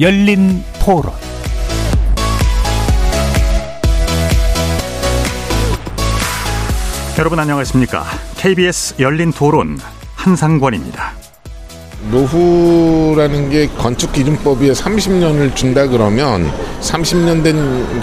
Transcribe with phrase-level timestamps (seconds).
[0.00, 1.12] 열린 토론
[7.18, 8.04] 여러분 안녕하십니까?
[8.36, 9.76] KBS 열린 토론
[10.14, 11.17] 한상권입니다.
[12.10, 17.56] 노후라는 게 건축 기준법에 30년을 준다 그러면 30년 된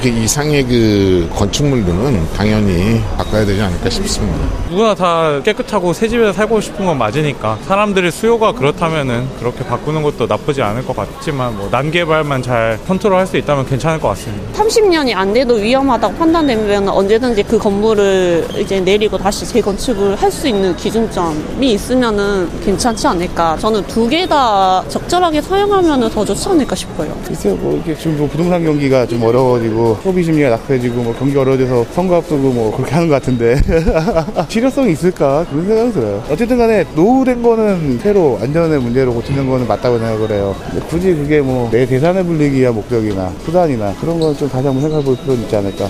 [0.03, 4.37] 이상의 그 건축물들은 당연히 바꿔야 되지 않을까 싶습니다.
[4.69, 10.27] 누구나 다 깨끗하고 새 집에서 살고 싶은 건 맞으니까 사람들의 수요가 그렇다면은 그렇게 바꾸는 것도
[10.27, 14.63] 나쁘지 않을 것 같지만 뭐 난개발만 잘 컨트롤할 수 있다면 괜찮을 것 같습니다.
[14.63, 20.75] 30년이 안 돼도 위험하다고 판단되면 언제든지 그 건물을 이제 내리고 다시 재건축을 할 수 있는
[20.75, 23.55] 기준점이 있으면은 괜찮지 않을까.
[23.57, 27.15] 저는 두 개 다 적절하게 사용하면 더 좋지 않을까 싶어요.
[27.25, 31.85] 글쎄요, 뭐 이게 지금 뭐 부동산 경기가 좀 어려워지고 소비 심리가 낙해지고 뭐 경기 어려워져서
[31.93, 33.55] 선거 앞두고 뭐 그렇게 하는 것 같은데
[34.49, 36.21] 실효성이 있을까 그런 생각이 들어요.
[36.29, 40.53] 어쨌든 간에 노후된 거는 새로 안전의 문제로 고치는 거는 맞다고 생각을 해요.
[40.89, 45.15] 굳이 그게 뭐내 재산을 불리기 위한 목적이나 수단이나 그런 건 좀 다시 한번 생각해 볼
[45.15, 45.89] 필요는 있지 않을까.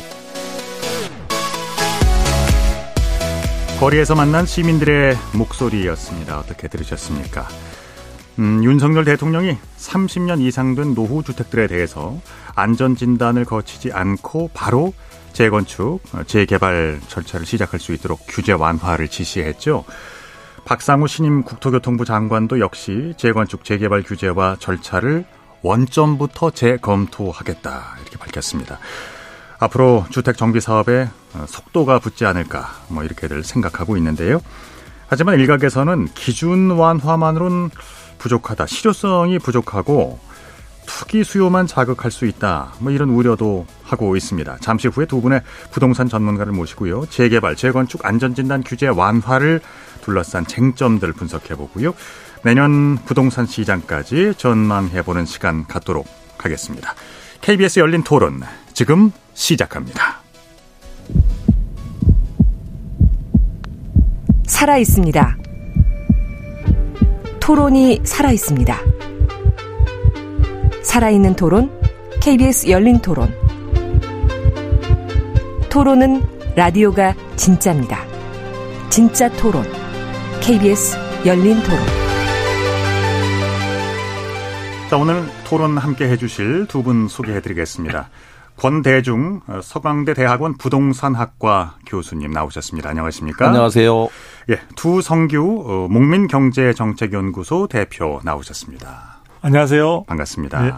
[3.80, 6.38] 거리에서 만난 시민들의 목소리였습니다.
[6.40, 7.48] 어떻게 들으셨습니까?
[8.40, 12.20] 음, 윤석열 대통령이 30년 이상 된 노후 주택들에 대해서
[12.56, 14.94] 안전 진단을 거치지 않고 바로
[15.34, 19.84] 재건축, 재개발 절차를 시작할 수 있도록 규제 완화를 지시했죠.
[20.64, 25.26] 박상우 신임 국토교통부 장관도 역시 재건축 재개발 규제와 절차를
[25.62, 28.80] 원점부터 재검토하겠다 이렇게 밝혔습니다.
[29.60, 31.10] 앞으로 주택 정비 사업에
[31.48, 34.42] 속도가 붙지 않을까 뭐 이렇게들 생각하고 있는데요.
[35.08, 37.70] 하지만 일각에서는 기준 완화만으로는
[38.18, 38.66] 부족하다.
[38.68, 40.20] 실효성이 부족하고
[40.86, 42.74] 투기 수요만 자극할 수 있다.
[42.80, 44.58] 뭐 이런 우려도 하고 있습니다.
[44.62, 45.42] 잠시 후에 두 분의
[45.72, 47.08] 부동산 전문가를 모시고요.
[47.08, 49.62] 재개발, 재건축, 안전진단 규제 완화를
[50.02, 51.94] 둘러싼 쟁점들 분석해 보고요.
[52.44, 56.08] 내년 부동산 시장까지 전망해 보는 시간 갖도록
[56.38, 56.94] 하겠습니다.
[57.42, 58.42] KBS 열린 토론
[58.74, 60.20] 지금 시작합니다.
[64.48, 65.45] 살아 있습니다.
[67.46, 68.76] 토론이 살아 있습니다.
[70.82, 71.70] 살아있는 토론,
[72.20, 73.32] KBS 열린 토론.
[75.70, 76.24] 토론은
[76.56, 78.04] 라디오가 진짜입니다.
[78.90, 79.64] 진짜 토론,
[80.42, 80.98] KBS
[81.28, 81.80] 열린 토론.
[84.90, 88.10] 자, 오늘 토론 함께 해주실 두 분 소개해드리겠습니다.
[88.58, 92.90] 권대중 서강대 대학원 부동산학과 교수님 나오셨습니다.
[92.90, 93.48] 안녕하십니까?
[93.48, 94.08] 안녕하세요.
[94.50, 99.18] 예, 두성규 목민경제정책연구소 대표 나오셨습니다.
[99.42, 100.06] 안녕하세요.
[100.06, 100.62] 반갑습니다.
[100.62, 100.74] 네.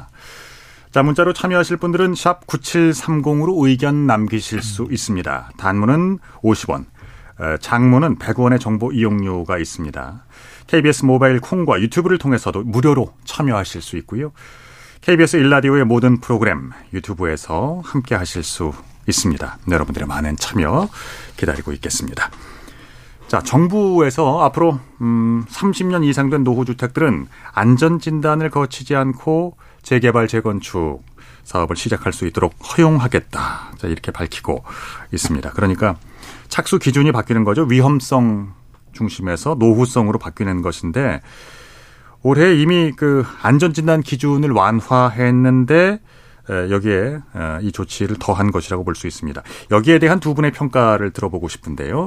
[0.92, 5.52] 자, 문자로 참여하실 분들은 샵 9730으로 의견 남기실 수 있습니다.
[5.58, 6.86] 단문은 50원,
[7.60, 10.26] 장문은 100원의 정보 이용료가 있습니다.
[10.66, 14.32] KBS 모바일 콩과 유튜브를 통해서도 무료로 참여하실 수 있고요.
[15.02, 18.74] KBS 일라디오의 모든 프로그램 유튜브에서 함께 하실 수
[19.08, 19.58] 있습니다.
[19.70, 20.90] 여러분들의 많은 참여
[21.38, 22.30] 기다리고 있겠습니다.
[23.28, 31.04] 자, 정부에서 앞으로 음 30년 이상 된 노후 주택들은 안전 진단을 거치지 않고 재개발 재건축
[31.44, 33.72] 사업을 시작할 수 있도록 허용하겠다.
[33.78, 34.64] 자, 이렇게 밝히고
[35.14, 35.52] 있습니다.
[35.52, 35.96] 그러니까
[36.50, 37.64] 착수 기준이 바뀌는 거죠.
[37.64, 38.54] 위험성
[38.94, 41.22] 중심에서 노후성으로 바뀌는 것인데
[42.28, 46.00] 올해 이미 그 안전진단 기준을 완화했는데
[46.50, 47.20] 여기에
[47.62, 49.42] 이 조치를 더한 것이라고 볼 수 있습니다.
[49.72, 52.04] 여기에 대한 두 분의 평가를 들어보고 싶은데요.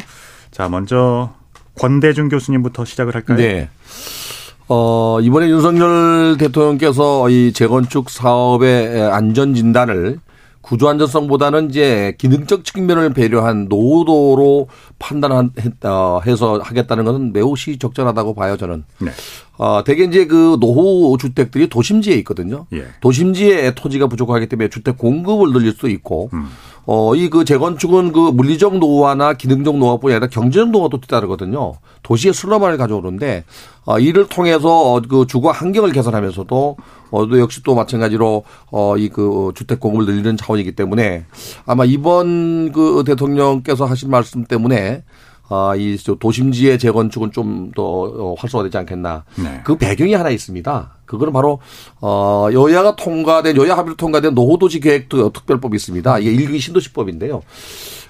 [0.50, 1.32] 자, 먼저
[1.78, 3.38] 권대중 교수님부터 시작을 할까요?
[3.38, 3.70] 네.
[4.68, 10.20] 어, 이번에 윤석열 대통령께서 이 재건축 사업의 안전 진단을
[10.62, 18.84] 구조 안전성보다는 이제 기능적 측면을 배려한 노도로 판단해서 하겠다는 것은 매우 시적절하다고 봐요 저는.
[18.98, 19.10] 네.
[19.56, 22.66] 어, 대개 이제 그 노후 주택들이 도심지에 있거든요.
[22.72, 22.86] 예.
[23.00, 26.48] 도심지에 토지가 부족하기 때문에 주택 공급을 늘릴 수도 있고, 음.
[26.92, 31.74] 어, 이 그 재건축은 그 물리적 노화나 기능적 노화뿐이 아니라 경제적 노화도 뒤따르거든요.
[32.02, 33.44] 도시의 슬럼화를 가져오는데,
[33.84, 36.76] 어, 이를 통해서 그 주거 환경을 개선하면서도
[37.12, 38.42] 어, 또 역시 또 마찬가지로
[38.72, 41.26] 어, 이 그 주택 공급을 늘리는 차원이기 때문에
[41.64, 45.04] 아마 이번 그 대통령께서 하신 말씀 때문에
[45.48, 49.24] 아, 이 도심지의 재건축은 좀더 어, 활성화되지 않겠나.
[49.36, 49.60] 네.
[49.64, 50.90] 그 배경이 하나 있습니다.
[51.10, 51.58] 그거는 바로
[52.00, 56.18] 어 여야가 통과된 여야 합의로 통과된 노후도시 계획 특별법이 있습니다.
[56.20, 57.42] 이게 일기 신도시법인데요.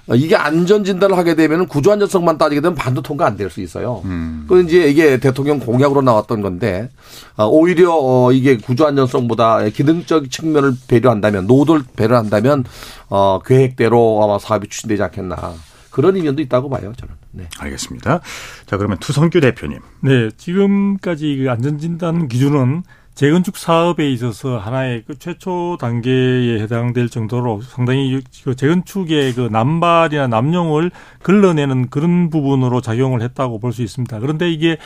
[0.07, 3.61] 어, 이게 안전 진단을 하게 되면 구조 안전성만 따지게 되면 반도 통과 안 될 수
[3.61, 4.01] 있어요.
[4.05, 4.45] 음.
[4.47, 6.89] 그 이제 이게 대통령 공약으로 나왔던 건데
[7.37, 12.65] 어, 오히려 어 이게 구조 안전성보다 기능적 측면을 배려한다면 노후를 배려한다면
[13.09, 15.53] 어 계획대로 아마 사업이 추진되지 않겠나.
[15.91, 17.13] 그런 의견도 있다고 봐요, 저는.
[17.31, 17.47] 네.
[17.59, 18.21] 알겠습니다.
[18.65, 19.79] 자, 그러면 투성규 대표님.
[20.01, 22.83] 네, 지금까지 그 안전진단 기준은
[23.21, 30.89] 재건축 사업에 있어서 하나의 그 최초 단계에 해당될 정도로 상당히 그 재건축의 그 남발이나 남용을
[31.21, 34.19] 걸러내는 그런 부분으로 작용을 했다고 볼 수 있습니다.
[34.19, 34.77] 그런데 이게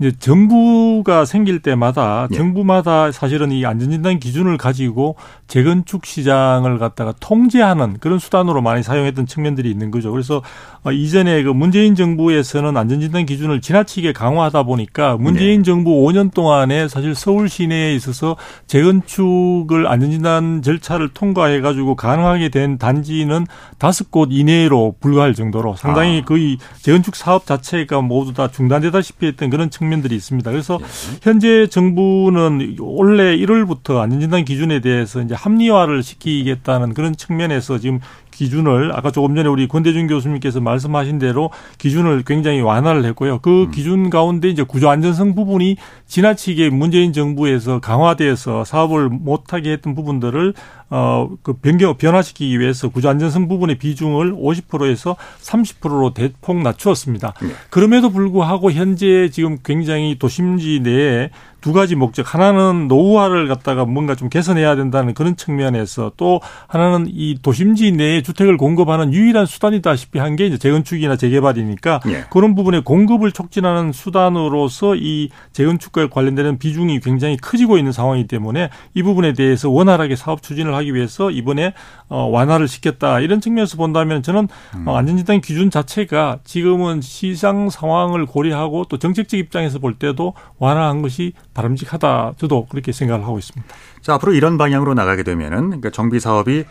[0.00, 2.36] 이제 정부가 생길 때마다 네.
[2.36, 5.14] 정부마다 사실은 이 안전진단 기준을 가지고
[5.46, 10.10] 재건축 시장을 갖다가 통제하는 그런 수단으로 많이 사용했던 측면들이 있는 거죠.
[10.10, 10.42] 그래서
[10.82, 15.62] 어, 이전에 그 문재인 정부에서는 안전진단 기준을 지나치게 강화하다 보니까 문재인 네.
[15.62, 18.36] 정부 5년 동안에 사실 서울 시내 에 있어서
[18.66, 23.46] 재건축을 안전진단 절차를 통과해 가지고 가능하게 된 단지는
[23.78, 26.24] 다섯 곳 이내로 불과할 정도로 상당히 아.
[26.24, 30.50] 거의 재건축 사업 자체가 모두 다 중단되다시피 했던 그런 측면들이 있습니다.
[30.50, 30.84] 그래서 네.
[31.22, 38.00] 현재 정부는 올해 1월부터 안전진단 기준에 대해서 이제 합리화를 시키겠다는 그런 측면에서 지금
[38.34, 43.38] 기준을 아까 조금 전에 우리 권대중 교수님께서 말씀하신 대로 기준을 굉장히 완화를 했고요.
[43.38, 43.70] 그 음.
[43.70, 45.76] 기준 가운데 이제 구조 안전성 부분이
[46.06, 50.54] 지나치게 문재인 정부에서 강화돼서 사업을 못하게 했던 부분들을
[50.96, 57.34] 어, 그 변경, 변화시키기 위해서 구조 안전성 부분의 비중을 50%에서 30%로 대폭 낮추었습니다.
[57.42, 57.48] 네.
[57.68, 61.30] 그럼에도 불구하고 현재 지금 굉장히 도심지 내에
[61.60, 62.34] 두 가지 목적.
[62.34, 68.58] 하나는 노후화를 갖다가 뭔가 좀 개선해야 된다는 그런 측면에서 또 하나는 이 도심지 내에 주택을
[68.58, 72.24] 공급하는 유일한 수단이다시피 한 게 이제 재건축이나 재개발이니까 예.
[72.30, 79.02] 그런 부분에 공급을 촉진하는 수단으로서 이 재건축과 관련되는 비중이 굉장히 커지고 있는 상황이기 때문에 이
[79.02, 81.72] 부분에 대해서 원활하게 사업 추진을 하기 위해서 이번에
[82.08, 84.88] 어, 완화를 시켰다 이런 측면에서 본다면 저는 음.
[84.88, 91.32] 어, 안전진단 기준 자체가 지금은 시장 상황을 고려하고 또 정책적 입장에서 볼 때도 완화한 것이
[91.54, 92.34] 바람직하다.
[92.36, 93.74] 저도 그렇게 생각을 하고 있습니다.
[94.02, 96.64] 자, 앞으로 이런 방향으로 나가게 되면은 그러니까 정비 사업이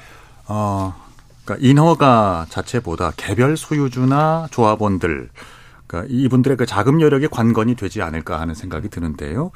[0.47, 0.93] 어
[1.45, 5.29] 그러니까 인허가 자체보다 개별 소유주나 조합원들
[5.87, 9.51] 그러니까 이분들의 그 자금 여력에 관건이 되지 않을까 하는 생각이 드는데요.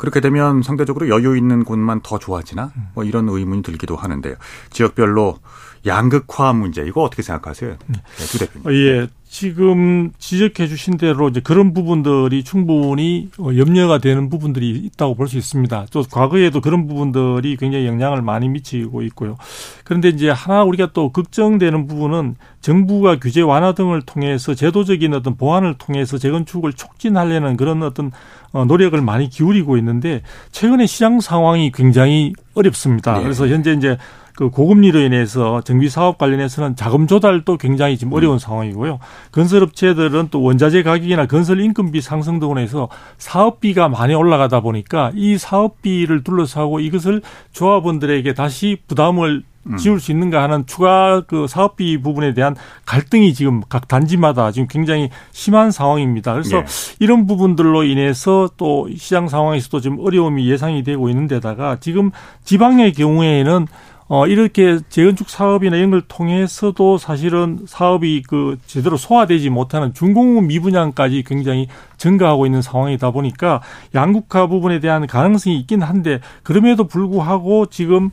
[0.00, 2.72] 그렇게 되면 상대적으로 여유 있는 곳만 더 좋아지나?
[2.94, 4.34] 뭐 이런 의문이 들기도 하는데요.
[4.70, 5.36] 지역별로
[5.84, 7.76] 양극화 문제 이거 어떻게 생각하세요?
[7.86, 8.00] 네,
[8.30, 8.66] 두 대표님.
[8.66, 9.08] 어, 예.
[9.32, 15.38] 지금 지적해 주신 대로 이제 그런 부분들이 충분히 어, 염려가 되는 부분들이 있다고 볼 수
[15.38, 15.86] 있습니다.
[15.92, 19.36] 또 과거에도 그런 부분들이 굉장히 영향을 많이 미치고 있고요.
[19.84, 25.74] 그런데 이제 하나 우리가 또 걱정되는 부분은 정부가 규제 완화 등을 통해서 제도적인 어떤 보완을
[25.78, 28.10] 통해서 재건축을 촉진하려는 그런 어떤 어,
[28.52, 33.14] 노력을 많이 기울이고 있는데 최근에 시장 상황이 굉장히 어렵습니다.
[33.18, 33.22] 네.
[33.22, 33.96] 그래서 현재 이제
[34.40, 38.38] 그 고금리로 인해서 정비 사업 관련해서는 자금 조달도 굉장히 지금 어려운 음.
[38.38, 38.98] 상황이고요.
[39.32, 42.88] 건설업체들은 또 원자재 가격이나 건설 인건비 상승 등으로 해서
[43.18, 47.20] 사업비가 많이 올라가다 보니까 이 사업비를 둘러싸고 이것을
[47.52, 49.49] 조합원들에게 다시 부담을 음.
[49.78, 55.10] 지울 수 있는가 하는 추가 그 사업비 부분에 대한 갈등이 지금 각 단지마다 지금 굉장히
[55.32, 56.32] 심한 상황입니다.
[56.32, 56.66] 그래서 네.
[56.98, 62.10] 이런 부분들로 인해서 또 시장 상황에서도 지금 어려움이 예상이 되고 있는 데다가 지금
[62.44, 63.66] 지방의 경우에는
[64.12, 71.22] 어, 이렇게 재건축 사업이나 이런 걸 통해서도 사실은 사업이 그 제대로 소화되지 못하는 중공업 미분양까지
[71.24, 73.62] 굉장히 증가하고 있는 상황이다 보니까
[73.94, 78.10] 양극화 부분에 대한 가능성이 있긴 한데 그럼에도 불구하고 지금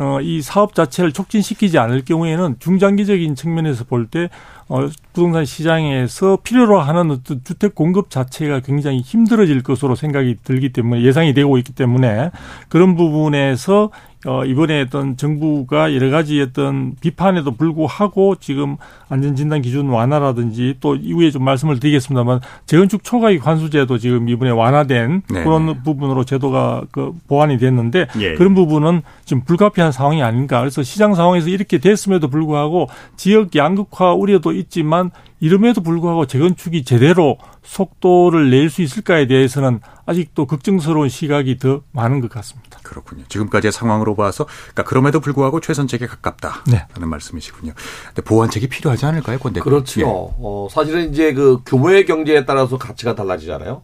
[0.00, 4.30] 어, 이 사업 자체를 촉진시키지 않을 경우에는 중장기적인 측면에서 볼 때,
[4.66, 11.02] 어, 부동산 시장에서 필요로 하는 어떤 주택 공급 자체가 굉장히 힘들어질 것으로 생각이 들기 때문에
[11.02, 12.30] 예상이 되고 있기 때문에
[12.70, 13.90] 그런 부분에서
[14.26, 18.76] 어, 이번에 어떤 정부가 여러 가지 어떤 비판에도 불구하고 지금
[19.08, 25.42] 안전진단 기준 완화라든지 또 이후에 좀 말씀을 드리겠습니다만 재건축 초과익 환수제도 지금 이번에 완화된 네
[25.42, 28.34] 그런 부분으로 제도가 그 보완이 됐는데 예.
[28.34, 30.60] 그런 부분은 지금 불가피한 상황이 아닌가.
[30.60, 35.10] 그래서 시장 상황에서 이렇게 됐음에도 불구하고 지역 양극화 우려도 있지만
[35.40, 42.30] 이름에도 불구하고 재건축이 제대로 속도를 낼 수 있을까에 대해서는 아직도 걱정스러운 시각이 더 많은 것
[42.30, 42.78] 같습니다.
[42.84, 43.24] 그렇군요.
[43.28, 46.86] 지금까지의 상황으로 봐서 그러니까 그럼에도 불구하고 최선책에 가깝다 네.
[46.98, 47.72] 말씀이시군요.
[48.08, 50.00] 근데 보완책이 필요하지 않을까요, 권대 그렇죠.
[50.00, 50.04] 예.
[50.06, 53.82] 어, 사실은 이제 그 규모의 경제에 따라서 가치가 달라지잖아요.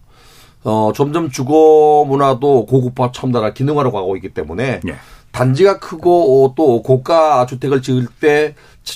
[0.65, 4.97] 어, 점점 주거 문화도 고급화 첨단화 기능화로 가고 있기 때문에 예.
[5.33, 8.55] 단지가 크고 또 고가 주택을 지을 때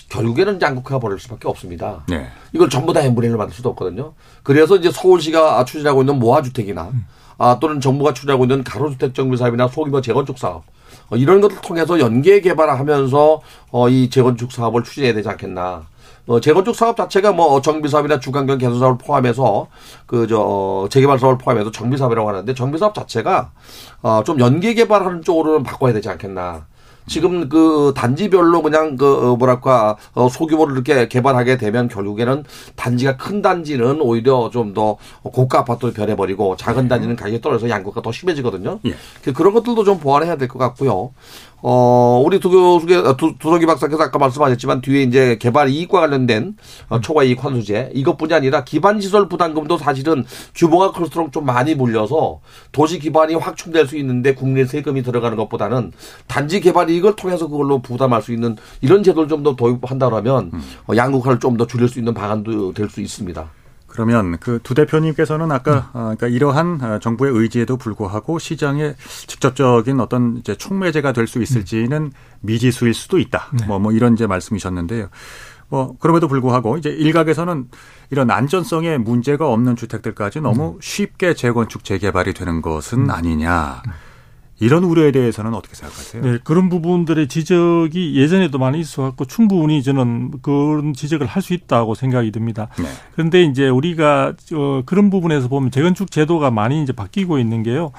[0.08, 2.04] 결국에는 양극화가 벌어질 수밖에 없습니다.
[2.08, 2.28] 네.
[2.52, 4.14] 이걸 전부 다 엠브레인을 만들 수도 없거든요.
[4.42, 7.06] 그래서 이제 서울시가 추진하고 있는 모아주택이나 음.
[7.38, 10.64] 아, 또는 정부가 추진하고 있는 가로주택 정비 사업이나 소규모 재건축 사업
[11.08, 15.86] 어, 이런 것을 통해서 연계 개발하면서 어, 이 재건축 사업을 추진해야 되지 않겠나.
[16.26, 19.66] 어, 재건축 사업 자체가 뭐 정비 사업이나 주간경 개선 사업을 포함해서
[20.06, 23.50] 그저 어, 재개발 사업을 포함해서 정비 사업이라고 하는데 정비 사업 자체가
[24.02, 26.66] 어, 좀 연계 개발하는 쪽으로는 바꿔야 되지 않겠나.
[27.06, 32.44] 지금 그 단지별로 그냥 그 어, 뭐랄까 어, 소규모로 이렇게 개발하게 되면 결국에는
[32.76, 38.12] 단지가 큰 단지는 오히려 좀 더 고가 아파트로 변해버리고 작은 단지는 가격이 떨어져서 양극화가 더
[38.12, 38.78] 심해지거든요.
[38.84, 38.94] 예.
[39.32, 41.12] 그런 것들도 좀 보완해야 될 것 같고요.
[41.62, 46.56] 어, 우리 두 교수께, 어, 두, 두석이 박사께서 아까 말씀하셨지만 뒤에 이제 개발 이익과 관련된
[46.88, 50.24] 어, 초과 이익 환수제 이것뿐이 아니라 기반시설 부담금도 사실은
[50.54, 52.40] 규모가 클수록 좀 많이 몰려서
[52.72, 55.92] 도시 기반이 확충될 수 있는데 국내 세금이 들어가는 것보다는
[56.26, 60.50] 단지 개발 이익을 통해서 그걸로 부담할 수 있는 이런 제도를 좀 더 도입한다면
[60.88, 63.59] 어, 양극화를 좀 더 줄일 수 있는 방안도 될 수 있습니다.
[63.90, 68.94] 그러면 그 두 대표님께서는 아까 어, 그러니까 이러한 어, 정부의 의지에도 불구하고 시장에
[69.26, 73.48] 직접적인 어떤 이제 촉매제가 될 수 있을지는 미지수일 수도 있다.
[73.66, 75.08] 뭐뭐 이런 이제 말씀이셨는데요.
[75.68, 77.68] 뭐 그럼에도 불구하고 이제 일각에서는
[78.10, 83.82] 이런 안전성에 문제가 없는 주택들까지 너무 쉽게 재건축 재개발이 되는 것은 아니냐.
[84.60, 86.22] 이런 우려에 대해서는 어떻게 생각하세요?
[86.22, 92.30] 네, 그런 부분들의 지적이 예전에도 많이 있어왔고 충분히 저는 그런 지적을 할 수 있다고 생각이
[92.32, 92.68] 듭니다.
[92.78, 92.84] 네.
[93.14, 97.92] 그런데 이제 우리가 어, 그런 부분에서 보면 재건축 제도가 많이 이제 바뀌고 있는 게요.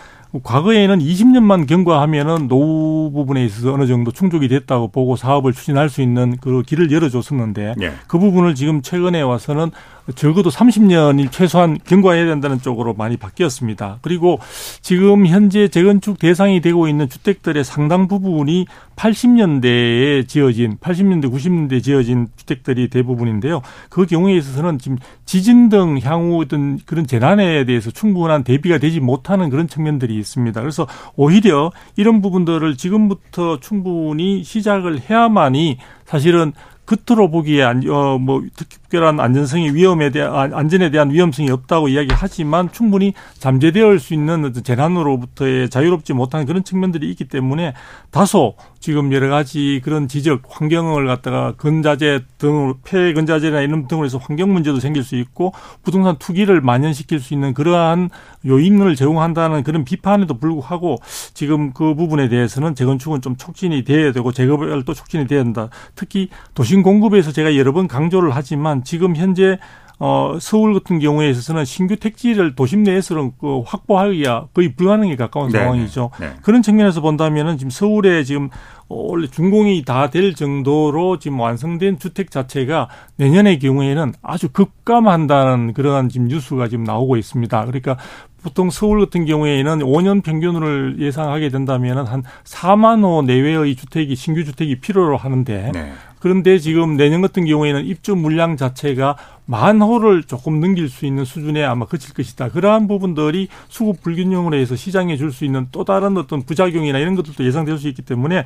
[0.43, 6.37] 과거에는 20년만 경과하면은 노후 부분에 있어서 어느 정도 충족이 됐다고 보고 사업을 추진할 수 있는
[6.39, 7.93] 그 길을 열어줬었는데 네.
[8.07, 9.71] 그 부분을 지금 최근에 와서는
[10.15, 13.99] 적어도 30년이 최소한 경과해야 된다는 쪽으로 많이 바뀌었습니다.
[14.01, 14.39] 그리고
[14.81, 18.65] 지금 현재 재건축 대상이 되고 있는 주택들의 상당 부분이
[18.95, 23.61] 80년대에 지어진 80년대 90년대에 지어진 주택들이 대부분인데요.
[23.89, 29.49] 그 경우에 있어서는 지금 지진 등 향후 어떤 그런 재난에 대해서 충분한 대비가 되지 못하는
[29.49, 30.59] 그런 측면들이 있습니다.
[30.59, 36.53] 그래서 오히려 이런 부분들을 지금부터 충분히 시작을 해야만이 사실은
[36.85, 42.71] 겉으로 보기에 안, 어, 뭐, 특 별한 안전성의 위험에 대한, 안전에 대한 위험성이 없다고 이야기하지만
[42.71, 47.73] 충분히 잠재될 수 있는 어떤 재난으로부터의 자유롭지 못한 그런 측면들이 있기 때문에
[48.11, 54.51] 다소 지금 여러 가지 그런 지적, 환경을 갖다가 건자재 등으로, 폐건자재나 이런 등으로 해서 환경
[54.51, 58.09] 문제도 생길 수 있고 부동산 투기를 만연시킬 수 있는 그러한
[58.45, 60.97] 요인을 제공한다는 그런 비판에도 불구하고
[61.33, 65.69] 지금 그 부분에 대해서는 재건축은 좀 촉진이 돼야 되고 재개발도 촉진이 돼야 된다.
[65.95, 69.57] 특히 도심 공급에서 제가 여러 번 강조를 하지만 지금 현재
[70.03, 75.59] 어, 서울 같은 경우에 있어서는 신규 택지를 도심 내에서는 그 확보하기가 거의 불가능에 가까운 네,
[75.59, 76.09] 상황이죠.
[76.19, 76.33] 네, 네.
[76.41, 78.49] 그런 측면에서 본다면은 지금 서울에 지금
[78.80, 86.09] 어, 원래 준공이 다 될 정도로 지금 완성된 주택 자체가 내년의 경우에는 아주 급감한다는 그러한
[86.09, 87.65] 지금 뉴스가 지금 나오고 있습니다.
[87.65, 87.97] 그러니까
[88.43, 94.79] 보통 서울 같은 경우에는 5년 평균을 예상하게 된다면은 한 4만 호 내외의 주택이 신규 주택이
[94.79, 95.93] 필요로 하는데 네.
[96.19, 101.63] 그런데 지금 내년 같은 경우에는 입주 물량 자체가 만 호를 조금 넘길 수 있는 수준에
[101.63, 102.49] 아마 그칠 것이다.
[102.49, 107.43] 그러한 부분들이 수급 불균형으로 해서 시장에 줄 수 있는 또 다른 어떤 부작용이나 이런 것들도
[107.43, 108.43] 예상될 수 있기 때문에 어,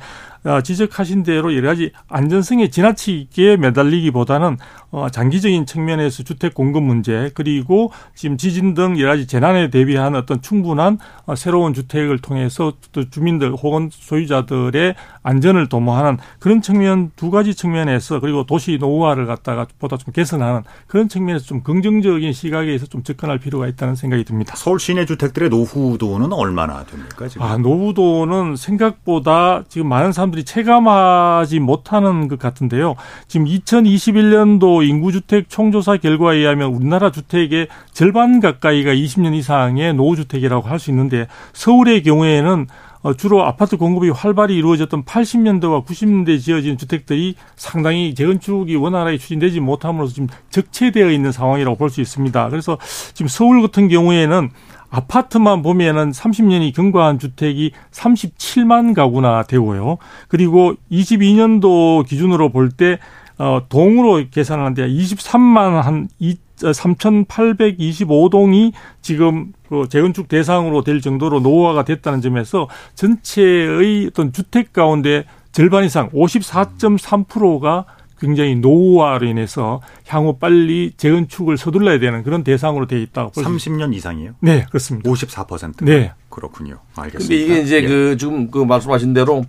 [0.62, 4.58] 지적하신 대로 여러 가지 안전성에 지나치게 매달리기보다는
[4.90, 10.40] 어, 장기적인 측면에서 주택 공급 문제 그리고 지금 지진 등 여러 가지 재난에 대비한 어떤
[10.40, 17.54] 충분한 어, 새로운 주택을 통해서 또 주민들 혹은 소유자들의 안전을 도모하는 그런 측면 두 가지
[17.54, 23.38] 측면에서 그리고 도시 노후화를 갖다가 보다 좀 개선하는 그런 측면에서 좀 긍정적인 시각에서 좀 접근할
[23.38, 24.54] 필요가 있다는 생각이 듭니다.
[24.56, 27.44] 서울 시내 주택들의 노후도는 얼마나 됩니까 지금?
[27.44, 32.94] 아, 노후도는 생각보다 지금 많은 사람들이 체감하지 못하는 것 같은데요.
[33.28, 40.90] 지금 2021년도 인구주택 총조사 결과에 의하면 우리나라 주택의 절반 가까이가 20년 이상의 노후주택이라고 할 수
[40.90, 42.66] 있는데 서울의 경우에는
[43.02, 50.12] 어, 주로 아파트 공급이 활발히 이루어졌던 80년대와 90년대에 지어진 주택들이 상당히 재건축이 원활하게 추진되지 못함으로써
[50.14, 52.48] 지금 적체되어 있는 상황이라고 볼 수 있습니다.
[52.48, 52.78] 그래서
[53.14, 54.50] 지금 서울 같은 경우에는
[54.96, 59.98] 아파트만 보면은 30년이 경과한 주택이 37만 가구나 되고요.
[60.28, 62.98] 그리고 22년도 기준으로 볼 때
[63.38, 68.72] 어, 동으로 계산하는데 23만 한 2, 3,825동이
[69.02, 76.08] 지금 그 재건축 대상으로 될 정도로 노후화가 됐다는 점에서 전체의 어떤 주택 가운데 절반 이상
[76.10, 77.84] 54.3%가
[78.18, 84.36] 굉장히 노후화로 인해서 향후 빨리 재건축을 서둘러야 되는 그런 대상으로 되어 있다고 볼수 30년 이상이요?
[84.40, 85.10] 네, 그렇습니다.
[85.10, 85.84] 54%.
[85.84, 86.12] 네.
[86.28, 86.78] 그렇군요.
[86.94, 87.18] 알겠습니다.
[87.18, 87.86] 근데 이게 이제 예.
[87.86, 89.44] 그 지금 그 말씀하신 대로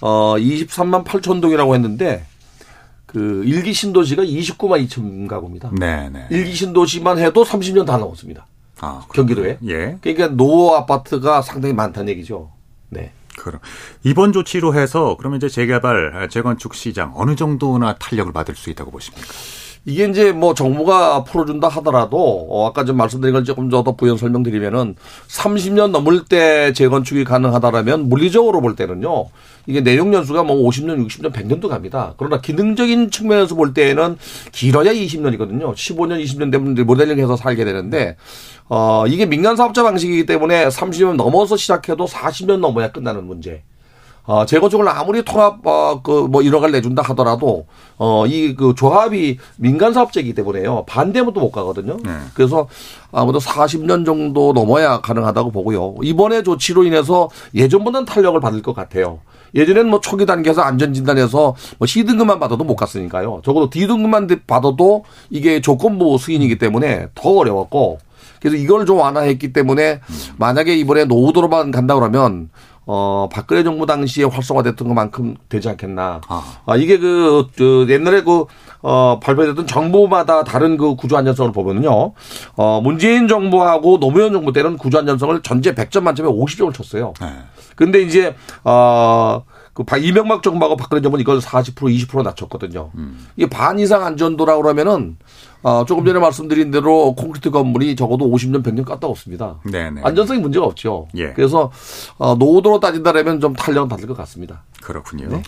[0.00, 2.24] 어 23만 8천 동이라고 했는데
[3.06, 5.70] 그 일기 신도시가 29만 2천 가구입니다.
[5.78, 6.26] 네, 네.
[6.30, 8.46] 일기 신도시만 해도 30년 다 넘었습니다.
[8.80, 9.58] 아, 경기도에.
[9.66, 9.98] 예.
[10.00, 12.50] 그러니까 노후 아파트가 상당히 많다는 얘기죠.
[12.90, 13.12] 네.
[13.38, 13.60] 그럼
[14.02, 19.28] 이번 조치로 해서 그러면 이제 재개발, 재건축 시장 어느 정도나 탄력을 받을 수 있다고 보십니까?
[19.88, 24.96] 이게 이제 뭐 정부가 풀어준다 하더라도 어 아까 좀 말씀드린 걸 조금 더 부연 설명드리면은
[25.28, 29.28] 30년 넘을 때 재건축이 가능하다라면 물리적으로 볼 때는요.
[29.66, 32.12] 이게 내용 연수가 뭐 50년, 60년, 100년도 갑니다.
[32.18, 34.18] 그러나 기능적인 측면에서 볼 때에는
[34.52, 35.72] 길어야 20년이거든요.
[35.74, 38.16] 15년, 20년 되면 모델링해서 살게 되는데
[38.68, 43.62] 어 이게 민간 사업자 방식이기 때문에 30년 넘어서 시작해도 40년 넘어야 끝나는 문제.
[44.28, 47.64] 어, 재건축을 아무리 통합, 어, 그, 뭐, 1억을 내준다 하더라도,
[47.96, 50.84] 어, 이, 그, 조합이 민간 사업자이기 때문에요.
[50.86, 51.96] 반대면 또못 가거든요.
[52.04, 52.10] 네.
[52.34, 52.68] 그래서
[53.10, 55.94] 아무래도 40년 정도 넘어야 가능하다고 보고요.
[56.02, 59.20] 이번에 조치로 인해서 예전보다는 탄력을 받을 것 같아요.
[59.54, 63.40] 예전에는 뭐 초기 단계에서 안전진단에서 뭐 C등급만 받아도 못 갔으니까요.
[63.42, 67.98] 적어도 D등급만 받아도 이게 조건부 승인이기 때문에 더 어려웠고,
[68.40, 70.00] 그래서 이걸 좀 완화했기 때문에
[70.36, 72.50] 만약에 이번에 노후도로만 간다 그러면
[72.90, 76.22] 어, 박근혜 정부 당시에 활성화됐던 것만큼 되지 않겠나.
[76.26, 76.42] 아.
[76.64, 78.46] 아, 이게 그, 그, 옛날에 그,
[78.80, 82.14] 어, 발표됐던 정부마다 다른 그 구조 안전성을 보면요.
[82.56, 87.12] 어, 문재인 정부하고 노무현 정부 때는 구조 안전성을 전체 100점 만점에 50점을 쳤어요.
[87.20, 87.26] 네.
[87.76, 89.42] 근데 이제, 어,
[89.74, 91.74] 그 바- 이명박 정부하고 박근혜 정부는 이걸 40%
[92.08, 92.90] 20% 낮췄거든요.
[93.36, 95.18] 이게 반 이상 안전도라 그러면은
[95.62, 99.60] 어, 조금 전에 말씀드린 대로 콘크리트 건물이 적어도 50년 100년 까다없습니다.
[99.70, 100.02] 네네.
[100.04, 101.08] 안전성이 문제가 없죠.
[101.16, 101.32] 예.
[101.32, 101.70] 그래서
[102.16, 104.62] 어, 노후도로 따진다면 좀 탄력은 받을 것 같습니다.
[104.82, 105.28] 그렇군요.
[105.28, 105.42] 네.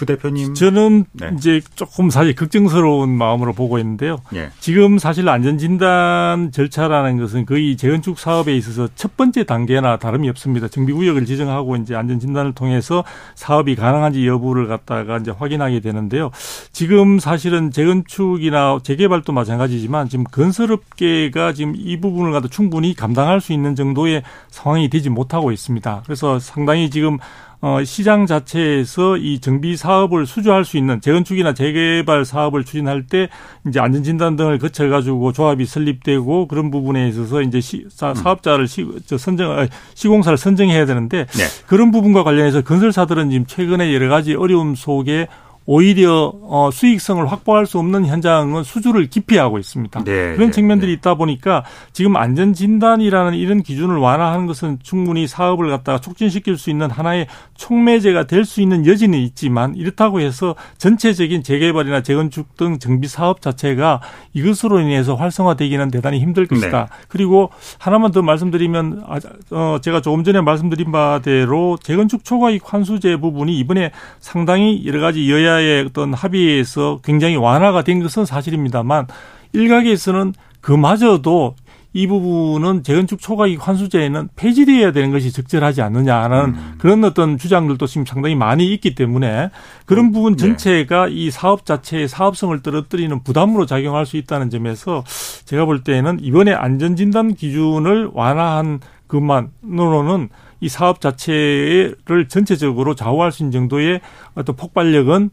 [0.00, 0.54] 두 대표님.
[0.54, 1.30] 저는 네.
[1.36, 4.16] 이제 조금 사실 걱정스러운 마음으로 보고 있는데요.
[4.34, 4.48] 예.
[4.58, 10.68] 지금 사실 안전진단 절차라는 것은 거의 재건축 사업에 있어서 첫 번째 단계나 다름이 없습니다.
[10.68, 13.04] 정비구역을 지정하고 이제 안전진단을 통해서
[13.34, 16.30] 사업이 가능한지 여부를 갖다가 이제 확인하게 되는데요.
[16.72, 23.74] 지금 사실은 재건축이나 재개발도 마찬가지지만 지금 건설업계가 지금 이 부분을 갖다 충분히 감당할 수 있는
[23.74, 26.04] 정도의 상황이 되지 못하고 있습니다.
[26.06, 27.18] 그래서 상당히 지금
[27.62, 33.28] 어, 시장 자체에서 이 정비 사업을 수주할 수 있는 재건축이나 재개발 사업을 추진할 때
[33.68, 39.18] 이제 안전진단 등을 거쳐가지고 조합이 설립되고 그런 부분에 있어서 이제 시, 사, 사업자를 시, 저
[39.18, 41.44] 선정, 아, 시공사를 선정해야 되는데 네.
[41.66, 45.28] 그런 부분과 관련해서 건설사들은 지금 최근에 여러 가지 어려움 속에
[45.72, 50.02] 오히려 어, 수익성을 확보할 수 없는 현장은 수주를 기피하고 있습니다.
[50.02, 50.94] 네, 그런 네, 측면들이 네.
[50.94, 56.90] 있다 보니까 지금 안전 진단이라는 이런 기준을 완화하는 것은 충분히 사업을 갖다가 촉진시킬 수 있는
[56.90, 63.40] 하나의 촉매제가 될 수 있는 여지는 있지만 이렇다고 해서 전체적인 재개발이나 재건축 등 정비 사업
[63.40, 64.00] 자체가
[64.32, 66.80] 이것으로 인해서 활성화되기는 대단히 힘들 것이다.
[66.80, 66.86] 네.
[67.06, 69.20] 그리고 하나만 더 말씀드리면 아,
[69.52, 75.59] 어, 제가 조금 전에 말씀드린 바대로 재건축 초과이익 환수제 부분이 이번에 상당히 여러 가지 여야
[75.60, 79.06] 의 어떤 합의에서 굉장히 완화가 된 것은 사실입니다만
[79.52, 81.54] 일각에서는 그마저도
[81.92, 88.36] 이 부분은 재건축 초과이익 환수제에는 폐지되어야 되는 것이 적절하지 않느냐는 그런 어떤 주장들도 지금 상당히
[88.36, 89.50] 많이 있기 때문에
[89.86, 90.38] 그런 부분 네.
[90.38, 95.02] 전체가 이 사업 자체의 사업성을 떨어뜨리는 부담으로 작용할 수 있다는 점에서
[95.46, 100.28] 제가 볼 때는 이번에 안전진단 기준을 완화한 것만으로는
[100.60, 104.00] 이 사업 자체를 전체적으로 좌우할 수 있는 정도의
[104.34, 105.30] 어떤 폭발력은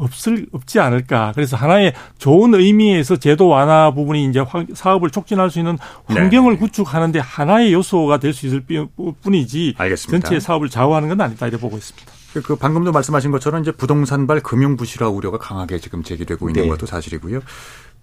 [0.00, 1.32] 없을 없지 않을까.
[1.34, 6.58] 그래서 하나의 좋은 의미에서 제도 완화 부분이 이제 확- 사업을 촉진할 수 있는 환경을 네.
[6.58, 8.88] 구축하는데 하나의 요소가 될 수 있을 뿐-
[9.22, 10.28] 뿐이지 알겠습니다.
[10.28, 12.10] 전체 사업을 좌우하는 건 아니다 이렇게 보고 있습니다.
[12.32, 16.68] 그, 그 방금도 말씀하신 것처럼 이제 부동산발 금융 부실화 우려가 강하게 지금 제기되고 있는 네.
[16.68, 17.40] 것도 사실이고요.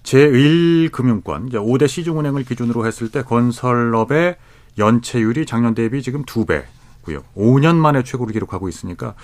[0.03, 4.35] 제1금융권 이제 5대 시중은행을 기준으로 했을 때 건설업의
[4.77, 7.23] 연체율이 작년 대비 지금 두 배고요.
[7.35, 9.15] 5년 만에 최고를 기록하고 있으니까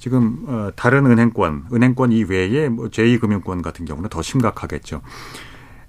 [0.00, 5.02] 지금 어, 다른 은행권, 은행권 이외에 뭐 제2금융권 같은 경우는 더 심각하겠죠.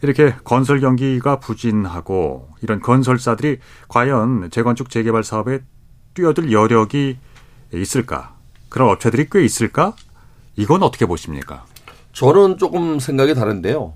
[0.03, 5.61] 이렇게 건설 경기가 부진하고 이런 건설사들이 과연 재건축 재개발 사업에
[6.13, 7.17] 뛰어들 여력이
[7.73, 8.35] 있을까?
[8.67, 9.93] 그런 업체들이 꽤 있을까?
[10.57, 11.63] 이건 어떻게 보십니까?
[12.11, 13.93] 저는 조금 생각이 다른데요.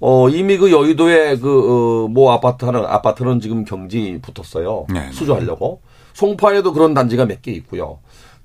[0.00, 4.86] 어, 이미 그 여의도에 그, 어, 모 아파트 하는, 아파트는 지금 경지 붙었어요.
[4.88, 5.10] 네.
[5.12, 5.82] 수주하려고.
[6.14, 7.98] 송파에도 그런 단지가 몇 개 있고요.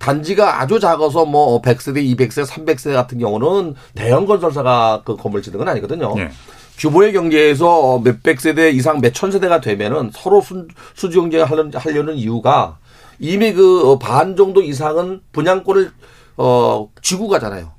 [0.04, 5.70] 단지가 아주 작아서 뭐 100세대, 200세대, 300세대 같은 경우는 대형 건설사가 그 건물 짓는 건
[5.70, 6.13] 아니거든요.
[6.18, 6.30] 예.
[6.78, 12.78] 규모의 경제에서 몇백 세대 이상 몇천 세대가 되면은 서로 수, 수주 경쟁을 하려는, 하려는 이유가
[13.20, 15.92] 이미 그 반 정도 이상은 분양권을
[16.36, 17.72] 어 쥐고 가잖아요.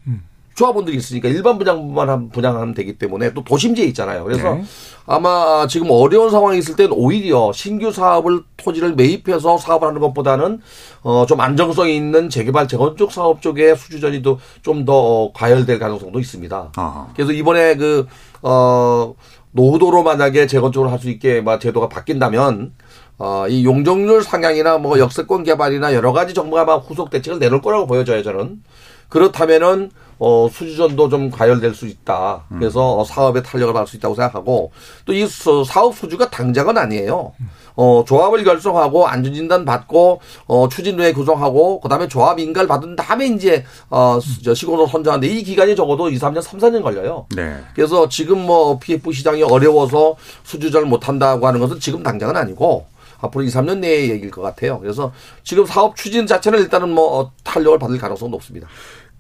[0.55, 4.25] 조합원들이 있으니까 일반 분양만 하면 분양하면 되기 때문에 또 도심지에 있잖아요.
[4.25, 4.64] 그래서 네.
[5.07, 10.61] 아마 지금 어려운 상황이 있을 때는 오히려 신규 사업을 토지를 매입해서 사업을 하는 것보다는
[11.03, 16.73] 어 좀 안정성이 있는 재개발 재건축 사업 쪽에 수주전이 좀 더 과열될 가능성도 있습니다.
[16.77, 17.09] 아하.
[17.14, 18.07] 그래서 이번에 그,
[18.43, 19.14] 어,
[19.53, 22.73] 노후도로 만약에 재건축을 할 수 있게 막 제도가 바뀐다면,
[23.19, 27.87] 어, 이 용적률 상향이나 뭐 역세권 개발이나 여러 가지 정부가 막 후속 대책을 내놓을 거라고
[27.87, 28.62] 보여져요, 저는.
[29.09, 32.44] 그렇다면은 어, 수주전도 좀 과열될 수 있다.
[32.59, 34.72] 그래서 어, 사업에 탄력을 받을 수 있다고 생각하고
[35.07, 35.27] 또 이
[35.66, 37.33] 사업 수주가 당장은 아니에요.
[37.77, 44.18] 어, 조합을 결성하고 안전진단 받고 어, 추진회 구성하고 그다음에 조합 인가를 받은 다음에 이제 어,
[44.44, 47.27] 저 시공으로 선정하는데 이 기간이 적어도 2, 3년, 3, 4년 걸려요.
[47.35, 47.59] 네.
[47.74, 52.87] 그래서 지금 뭐 PF 시장이 어려워서 수주전을 못 한다고 하는 것은 지금 당장은 아니고
[53.20, 54.79] 앞으로 2, 3년 내의 얘기일 것 같아요.
[54.79, 58.68] 그래서 지금 사업 추진 자체는 일단은 뭐 어, 탄력을 받을 가능성은 높습니다.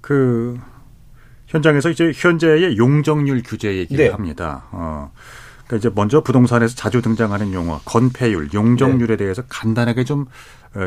[0.00, 0.58] 그
[1.54, 4.10] 현장에서 이제 현재의 용적률 규제 얘기를 네.
[4.10, 4.64] 합니다.
[4.72, 5.12] 어.
[5.66, 10.26] 그러니까 이제 먼저 부동산에서 자주 등장하는 용어 건폐율, 용적률에 대해서 간단하게 좀 어,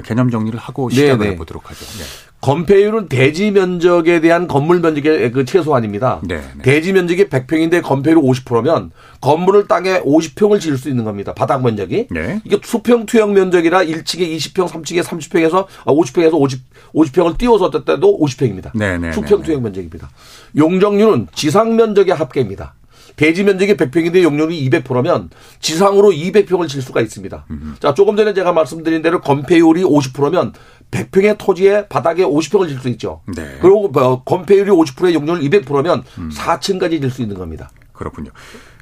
[0.03, 1.31] 개념 정리를 하고 네, 시작을 네.
[1.33, 1.85] 해보도록 하죠.
[1.85, 2.03] 네.
[2.41, 6.21] 건폐율은 대지 면적에 대한 건물 면적의 그 최소한입니다.
[6.23, 6.61] 네, 네.
[6.61, 11.33] 대지 면적이 100평인데 건폐율이 50%면 건물을 땅에 50평을 지을 수 있는 겁니다.
[11.33, 12.07] 바닥 면적이.
[12.11, 12.39] 네.
[12.45, 16.61] 이게 수평 투영 면적이라 1층에 20평, 3층에 30평에서 50평에서 50
[16.93, 18.71] 50평을 띄워서 떴 때도 50평입니다.
[18.73, 20.09] 네, 네, 수평 네, 투영 면적입니다.
[20.55, 22.73] 용적률은 지상 면적의 합계입니다.
[23.17, 27.45] 대지 면적이 100평인데 용적률이 200%면 지상으로 200평을 질 수가 있습니다.
[27.79, 30.53] 자, 조금 전에 제가 말씀드린 대로 건폐율이 50%면
[30.91, 33.21] 100평의 토지에 바닥에 50평을 질 수 있죠.
[33.35, 33.57] 네.
[33.59, 37.69] 그리고 뭐 건폐율이 50%의 용적률 200%면 4층까지 질 수 있는 겁니다.
[37.91, 38.29] 그렇군요.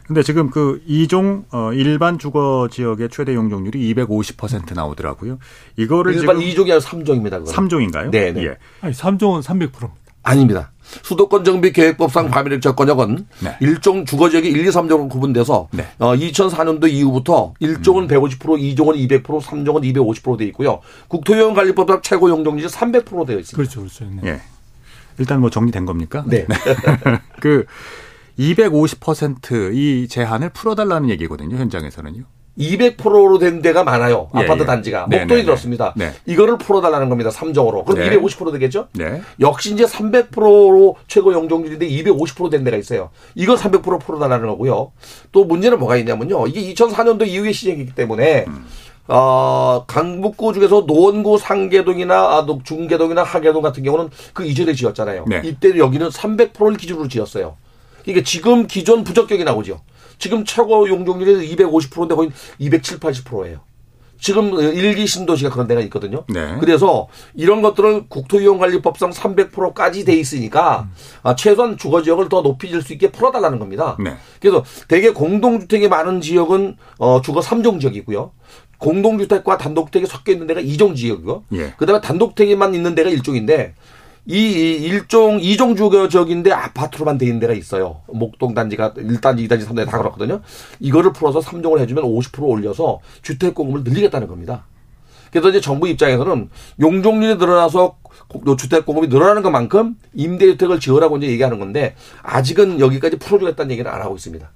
[0.06, 5.40] 근데 지금 그 이종 어, 일반 주거 지역의 최대 용적률이 250% 나오더라고요.
[5.78, 7.44] 이거를 일반 지금 2종이 아니라 3종입니다.
[7.44, 7.46] 그거는.
[7.54, 8.12] 3종인가요?
[8.12, 8.44] 네, 네.
[8.44, 8.58] 예.
[8.82, 9.94] 아니, 3종은 300%입니다.
[10.26, 10.72] 아닙니다.
[11.04, 13.58] 수도권 정비 계획법상 과밀 적건역은 네.
[13.60, 15.88] 일종 주거 지역이 1, 2, 3종으로 구분돼서 네.
[16.00, 20.82] 어, 2004년도 이후부터 1종은 150%, 2종은 200%, 3종은 250%돼 있고요.
[21.08, 23.56] 국토유형 관리법상 최고 용적률이 300% 되어 있습니다.
[23.56, 24.06] 그렇죠, 그렇죠.
[24.06, 24.32] 네.
[24.32, 24.42] 예.
[25.18, 26.24] 일단 뭐 정리된 겁니까?
[26.28, 26.46] 네.
[27.40, 27.66] 그
[28.38, 31.58] 250%이 제한을 풀어달라는 얘기거든요.
[31.58, 32.24] 현장에서는요.
[32.58, 34.30] 200%로 된 데가 많아요.
[34.36, 34.66] 예, 아파트 예.
[34.66, 35.08] 단지가.
[35.10, 35.94] 네, 목동이 네, 그렇습니다.
[35.96, 36.14] 네.
[36.26, 37.30] 이거를 풀어달라는 겁니다.
[37.30, 37.84] 3종으로.
[37.86, 38.18] 그럼 네.
[38.18, 38.88] 250% 되겠죠?
[38.94, 39.22] 네.
[39.40, 43.10] 역시 이제 300%로 최고 용적률인데 250%된 데가 있어요.
[43.36, 44.92] 이건 300% 풀어달라는 거고요.
[45.32, 46.48] 또 문제는 뭐가 있냐면요.
[46.48, 48.46] 이게 2004년도 이후의 시행이기 때문에
[49.08, 55.26] 어, 강북권 중에서 노원구 상계동이나 아, 노- 중계동이나 하계동 같은 경우는 그 이전에 지었잖아요.
[55.28, 55.42] 네.
[55.44, 57.56] 이때 여기는 300%를 기준으로 지었어요.
[58.04, 59.82] 그러니까 지금 기존 부적격이 나오죠.
[60.18, 63.60] 지금 최고 용적률이 250%인데 거의 270, 80%예요.
[64.20, 66.24] 지금 일기 신도시가 그런 데가 있거든요.
[66.30, 66.56] 네.
[66.60, 70.88] 그래서 이런 것들을 국토이용관리법상 300%까지 돼 있으니까
[71.22, 73.98] 아, 최소한 주거 지역을 더 높이질 수 있게 풀어달라는 겁니다.
[74.00, 74.16] 네.
[74.40, 78.32] 그래서 대개 공동주택이 많은 지역은 어, 주거 3종 지역이고요.
[78.78, 81.74] 공동주택과 단독주택이 섞여 있는 데가 2종 지역이고, 예.
[81.78, 83.74] 그다음에 단독주택만 있는 데가 1종인데
[84.28, 88.02] 이, 이 일종 2종 주거 지역인데 아파트로만 돼 있는 데가 있어요.
[88.08, 90.42] 목동 단지가 1단지, 2단지, 3단지 다 그렇거든요.
[90.80, 94.66] 이거를 풀어서 3종을 해주면 50% 올려서 주택 공급을 늘리겠다는 겁니다.
[95.32, 101.60] 그래서 이제 정부 입장에서는 용적률이 늘어나서 고- 주택 공급이 늘어나는 것만큼 임대주택을 지으라고 이제 얘기하는
[101.60, 104.50] 건데 아직은 여기까지 풀어주겠다는 얘기는 안 하고 있습니다.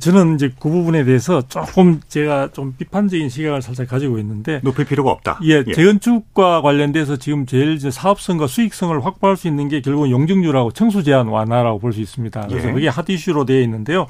[0.00, 5.10] 저는 이제 그 부분에 대해서 조금 제가 좀 비판적인 시각을 살짝 가지고 있는데 높일 필요가
[5.10, 5.38] 없다.
[5.44, 11.28] 예, 재건축과 관련돼서 지금 제일 사업성과 수익성을 확보할 수 있는 게 결국은 용적률하고 청수 제한
[11.28, 12.46] 완화라고 볼 수 있습니다.
[12.48, 12.72] 그래서 예.
[12.72, 14.06] 그게 핫 이슈로 되어 있는데요.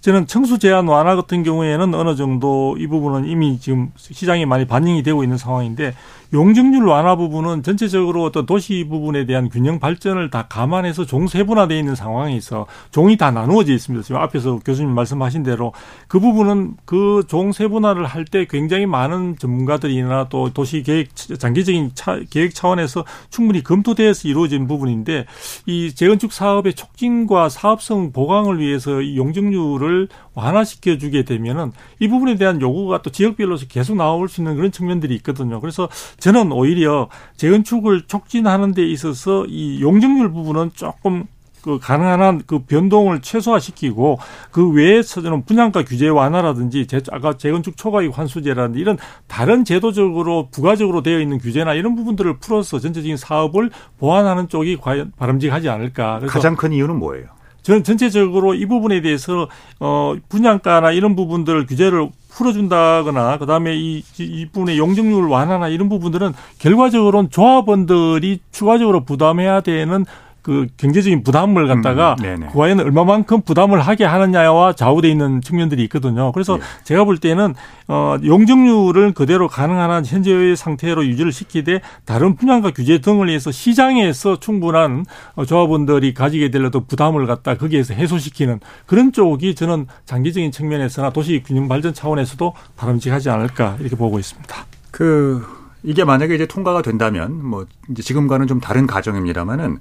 [0.00, 5.02] 저는 청수 제한 완화 같은 경우에는 어느 정도 이 부분은 이미 지금 시장에 많이 반영이
[5.02, 5.94] 되고 있는 상황인데
[6.32, 11.94] 용적률 완화 부분은 전체적으로 어떤 도시 부분에 대한 균형 발전을 다 감안해서 종 세분화되어 있는
[11.94, 14.04] 상황에 있어 종이 다 나누어져 있습니다.
[14.04, 15.72] 지금 앞에서 교수님 말씀하신 대로
[16.08, 22.18] 그 부분은 그 종 세분화를 할 때 굉장히 많은 전문가들이나 또 도시 계획 장기적인 차,
[22.30, 25.26] 계획 차원에서 충분히 검토되어서 이루어진 부분인데
[25.66, 32.60] 이 재건축 사업의 촉진과 사업성 보강을 위해서 이 용적률을 완화시켜 주게 되면은 이 부분에 대한
[32.60, 35.60] 요구가 또 지역별로서 계속 나올 수 있는 그런 측면들이 있거든요.
[35.60, 41.24] 그래서 저는 오히려 재건축을 촉진하는 데 있어서 이 용적률 부분은 조금
[41.64, 44.18] 그 가능한 한 그 변동을 최소화시키고
[44.50, 48.98] 그 외에서는 분양가 규제 완화라든지 제, 아까 재건축 초과이익 환수제라든지 이런
[49.28, 55.70] 다른 제도적으로 부가적으로 되어 있는 규제나 이런 부분들을 풀어서 전체적인 사업을 보완하는 쪽이 과연 바람직하지
[55.70, 56.20] 않을까.
[56.28, 57.26] 가장 큰 이유는 뭐예요?
[57.62, 59.48] 저는 전체적으로 이 부분에 대해서
[59.80, 67.30] 어 분양가나 이런 부분들 규제를 풀어준다거나 그다음에 이, 이 부분의 용적률 완화나 이런 부분들은 결과적으로는
[67.30, 70.04] 조합원들이 추가적으로 부담해야 되는
[70.44, 72.46] 그 경제적인 부담을 갖다가 음, 네네.
[72.48, 76.32] 과연 얼마만큼 부담을 하게 하느냐와 좌우돼 있는 측면들이 있거든요.
[76.32, 76.84] 그래서 예.
[76.84, 77.54] 제가 볼 때는
[77.88, 84.38] 어 용적률을 그대로 가능한 한 현재의 상태로 유지를 시키되 다른 분양가 규제 등을 위해서 시장에서
[84.38, 91.42] 충분한 어, 조합원들이 가지게 되려도 부담을 갖다 거기에서 해소시키는 그런 쪽이 저는 장기적인 측면에서나 도시
[91.42, 94.54] 균형 발전 차원에서도 바람직하지 않을까 이렇게 보고 있습니다.
[94.90, 95.42] 그
[95.82, 99.78] 이게 만약에 이제 통과가 된다면 뭐 이제 지금과는 좀 다른 가정입니다만은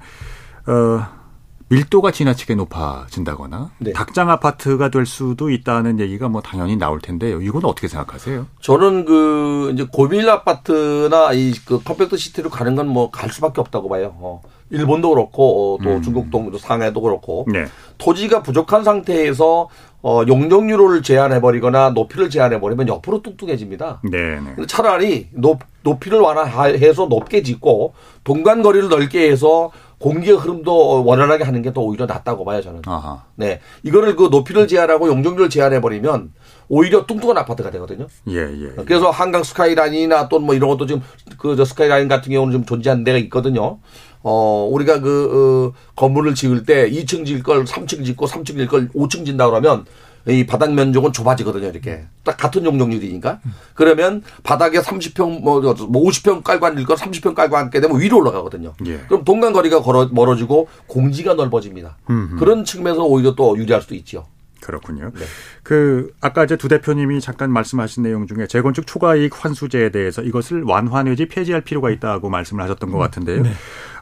[0.68, 1.24] 어
[1.70, 3.94] 밀도가 지나치게 높아진다거나 네.
[3.94, 7.42] 닭장 아파트가 될 수도 있다는 얘기가 뭐 당연히 나올 텐데요.
[7.42, 8.46] 이건 어떻게 생각하세요?
[8.62, 14.14] 저는 그 이제 고밀 아파트나 이그 컴팩트 시티로 가는 건 뭐 갈 수밖에 없다고 봐요.
[14.20, 14.42] 어.
[14.70, 16.02] 일본도 그렇고 어, 또 음.
[16.02, 17.66] 중국도 상해도 그렇고 네.
[17.98, 19.70] 토지가 부족한 상태에서
[20.02, 24.02] 어, 용적률을 제한해 버리거나 높이를 제한해 버리면 옆으로 뚱뚱해집니다.
[24.04, 24.52] 네, 네.
[24.56, 29.72] 근데 차라리 높, 높이를 완화해서 높게 짓고 동간 거리를 넓게 해서
[30.04, 32.82] 공기의 흐름도 원활하게 하는 게더 오히려 낫다고 봐요 저는.
[32.86, 33.24] 아하.
[33.36, 36.34] 네, 이거를 그 높이를 제한하고 용적률을 제한해 버리면
[36.68, 38.08] 오히려 뚱뚱한 아파트가 되거든요.
[38.28, 38.84] 예, 예.
[38.86, 41.02] 그래서 한강 스카이라인이나 또는 뭐 이런 것도 지금
[41.38, 43.80] 그 저 스카이라인 같은 경우는 좀 존재하는 데가 있거든요.
[44.24, 48.90] 어, 우리가 그, 어, 건물을 지을 때 2층 지을 걸 3층 짓고 3층 지을 걸
[48.90, 49.86] 5층 짓다 그러면
[50.28, 52.06] 이 바닥 면적은 좁아지거든요, 이렇게.
[52.24, 53.42] 딱 같은 용적률이니까.
[53.74, 58.74] 그러면 바닥에 30평, 뭐, 뭐 50평 깔고 앉을 걸 30평 깔고 앉게 되면 위로 올라가거든요.
[58.86, 59.00] 예.
[59.08, 61.98] 그럼 동간거리가 걸어, 멀어지고 공지가 넓어집니다.
[62.10, 62.36] 음흠.
[62.38, 64.26] 그런 측면에서 오히려 또 유리할 수도 있죠.
[64.62, 65.12] 그렇군요.
[65.14, 65.26] 네.
[65.62, 71.04] 그 아까 이제 두 대표님이 잠깐 말씀하신 내용 중에 재건축 초과이익 환수제에 대해서 이것을 완화
[71.04, 73.44] 내지 폐지할 필요가 있다고 말씀을 하셨던 것 같은데요.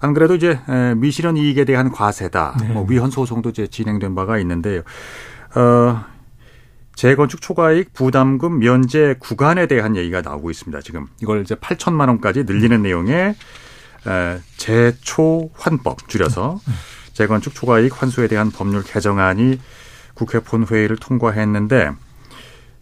[0.01, 4.81] 안 그래도 이제 에, 미실현 이익에 대한 과세다, 뭐 위헌 소송도 이제 진행된 바가 있는데요.
[5.55, 6.05] 어,
[6.95, 10.81] 재건축 초과이익 부담금 면제 구간에 대한 얘기가 나오고 있습니다.
[10.81, 13.35] 지금 이걸 이제 8천만 원까지 늘리는 내용의
[14.07, 16.59] 에, 재초 환법 줄여서
[17.13, 19.59] 재건축 초과이익 환수에 대한 법률 개정안이
[20.13, 21.91] 국회 본회의를 통과했는데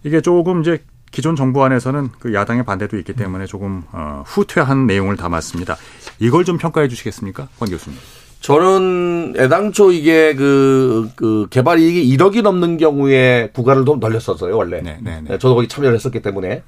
[0.03, 5.17] 이게 조금 이제 기존 정부 안에서는 그 야당의 반대도 있기 때문에 조금 어, 후퇴한 내용을
[5.17, 5.75] 담았습니다.
[6.19, 7.97] 이걸 좀 평가해 주시겠습니까, 권 교수님?
[8.41, 14.81] 저는 애당초 이게 그, 그 개발 이익이 1억이 넘는 경우에 구간을 좀 늘렸었어요, 원래.
[14.81, 15.21] 네, 네, 네.
[15.21, 16.63] 네, 저도 거기 참여를 했었기 때문에.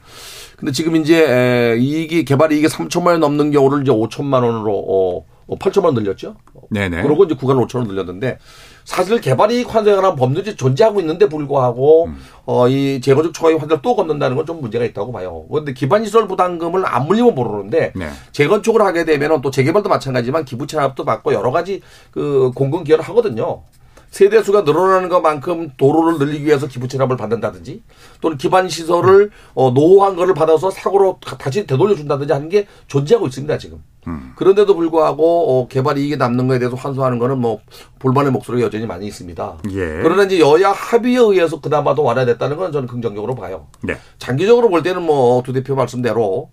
[0.57, 5.25] 근데 지금 이제 에, 이익이 개발 이익이 3천만 원 넘는 경우를 이제 5천만 원으로 어,
[5.47, 6.35] 어 8천만 원 늘렸죠.
[6.69, 7.03] 네네.
[7.03, 8.37] 그러고 이제 구간을 5천 원 늘렸는데
[8.85, 12.17] 사실 개발이익 환수에 관한 법률이 존재하고 있는데 불구하고 음.
[12.45, 15.45] 어, 이 재건축 초과이익 환수를 또 걷는다는 건 좀 문제가 있다고 봐요.
[15.51, 18.09] 그런데 기반시설 부담금을 안 물리면 모르는데 네.
[18.31, 23.03] 재건축을 하게 되면 은 또 재개발도 마찬가지지만 기부 체납도 받고 여러 가지 그 공공 기여를
[23.05, 23.61] 하거든요.
[24.09, 27.81] 세대 수가 늘어나는 것만큼 도로를 늘리기 위해서 기부 체납을 받는다든지
[28.19, 33.27] 또는 기반 시설을 어, 노후한 거를 받아서 사고로 다- 다시 되돌려 준다든지 하는 게 존재하고
[33.27, 33.81] 있습니다 지금.
[34.07, 34.33] 음.
[34.35, 37.59] 그런데도 불구하고 어, 개발 이익이 남는 거에 대해서 환수하는 거는 뭐
[37.99, 39.57] 볼만의 목소리가 여전히 많이 있습니다.
[39.71, 39.99] 예.
[40.01, 43.67] 그러나 이제 여야 합의에 의해서 그나마도 완화됐다는 건 저는 긍정적으로 봐요.
[43.83, 43.97] 네.
[44.17, 46.49] 장기적으로 볼 때는 뭐 두 대표 말씀대로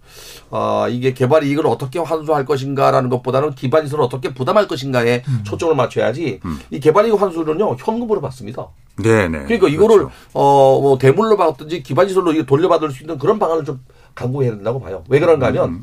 [0.50, 6.40] 어, 이게 개발 이익을 어떻게 환수할 것인가라는 것보다는 기반 시설을 어떻게 부담할 것인가에 초점을 맞춰야지
[6.70, 8.68] 이 개발 이익 환수는요 현금으로 받습니다.
[8.96, 9.44] 네네.
[9.44, 10.12] 그러니까 이거를 그렇죠.
[10.32, 13.80] 어뭐 대물로 받든지 기반 시설로 돌려받을 수 있는 그런 방안을 좀
[14.14, 15.04] 강구해야 된다고 봐요.
[15.08, 15.82] 왜 그런가 하면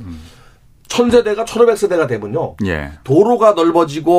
[0.87, 2.55] 천세대가 천오백 세대가 되면요.
[2.65, 2.91] 예.
[3.03, 4.11] 도로가 넓어지고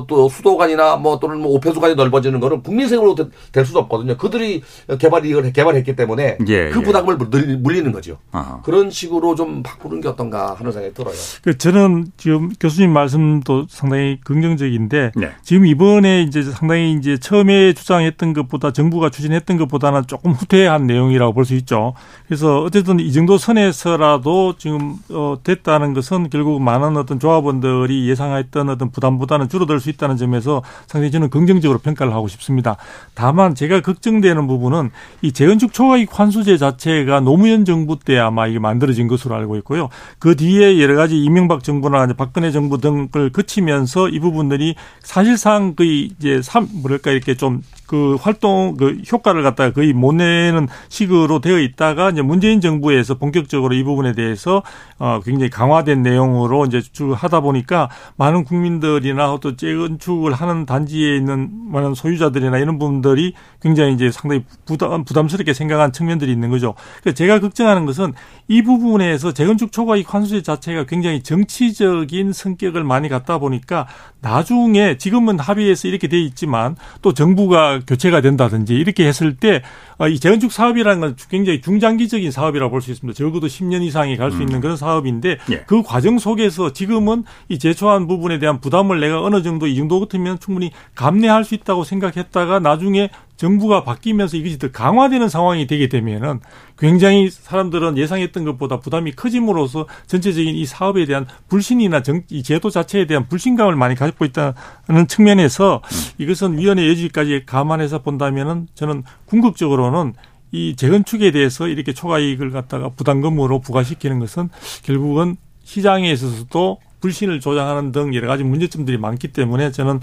[0.00, 4.16] 어, 또 수도관이나 뭐 또는 뭐 오폐수관이 넓어지는 거는 국민 세금으로 되- 될 수도 없거든요.
[4.16, 4.62] 그들이
[4.98, 6.82] 개발 이익을 개발했기 때문에 예, 그 예.
[6.82, 8.18] 부담을 물- 물리는 거죠.
[8.30, 8.60] 아하.
[8.62, 11.14] 그런 식으로 좀 바꾸는 게 어떤가 하는 생각이 들어요.
[11.42, 15.30] 그 저는 지금 교수님 말씀도 상당히 긍정적인데 네.
[15.42, 21.42] 지금 이번에 이제 상당히 이제 처음에 주장했던 것보다 정부가 추진했던 것보다는 조금 후퇴한 내용이라고 볼
[21.44, 21.94] 수 있죠.
[22.28, 28.90] 그래서 어쨌든 이 정도 선에서라도 지금 어 됐다는 것은 결국 많은 어떤 조합원들이 예상했던 어떤
[28.90, 32.76] 부담보다는 줄어들 수 있다는 점에서 상당히 저는 긍정적으로 평가를 하고 싶습니다.
[33.14, 34.90] 다만 제가 걱정되는 부분은
[35.22, 39.88] 이 재건축 초과이익 환수제 자체가 노무현 정부 때 아마 이게 만들어진 것으로 알고 있고요.
[40.18, 46.40] 그 뒤에 여러 가지 이명박 정부나 박근혜 정부 등을 거치면서 이 부분들이 사실상 거의 이제
[46.42, 47.62] 삼 뭐랄까 이렇게 좀
[47.92, 53.74] 그 활동 그 효과를 갖다가 거의 못 내는 식으로 되어 있다가 이제 문재인 정부에서 본격적으로
[53.74, 54.62] 이 부분에 대해서
[54.98, 61.50] 어 굉장히 강화된 내용으로 이제 쭉 하다 보니까 많은 국민들이나 또 재건축을 하는 단지에 있는
[61.70, 66.74] 많은 소유자들이나 이런 분들이 굉장히 이제 상당히 부담 부담스럽게 생각한 측면들이 있는 거죠.
[67.02, 68.14] 그래서 제가 걱정하는 것은
[68.48, 73.86] 이 부분에서 재건축 초과이익 환수제 자체가 굉장히 정치적인 성격을 많이 갖다 보니까
[74.22, 79.62] 나중에 지금은 합의해서 이렇게 돼 있지만 또 정부가 교체가 된다든지 이렇게 했을 때
[80.08, 83.16] 이 재건축 사업이라는 건 굉장히 중장기적인 사업이라고 볼 수 있습니다.
[83.16, 85.58] 적어도 10년 이상이 갈수 있는 그런 사업인데 예.
[85.66, 90.40] 그 과정 속에서 지금은 이 제초한 부분에 대한 부담을 내가 어느 정도 이 정도 같으면
[90.40, 93.10] 충분히 감내할 수 있다고 생각했다가 나중에
[93.42, 96.38] 정부가 바뀌면서 이것이 더 강화되는 상황이 되게 되면은
[96.78, 103.08] 굉장히 사람들은 예상했던 것보다 부담이 커짐으로써 전체적인 이 사업에 대한 불신이나 정, 이 제도 자체에
[103.08, 105.82] 대한 불신감을 많이 가지고 있다는 측면에서
[106.18, 110.14] 이것은 위원회 여지까지 감안해서 본다면은 저는 궁극적으로는
[110.52, 114.50] 이 재건축에 대해서 이렇게 초과 이익을 갖다가 부담금으로 부과시키는 것은
[114.84, 119.98] 결국은 시장에 있어서도 불신을 조장하는 등 여러 가지 문제점들이 많기 때문에 저는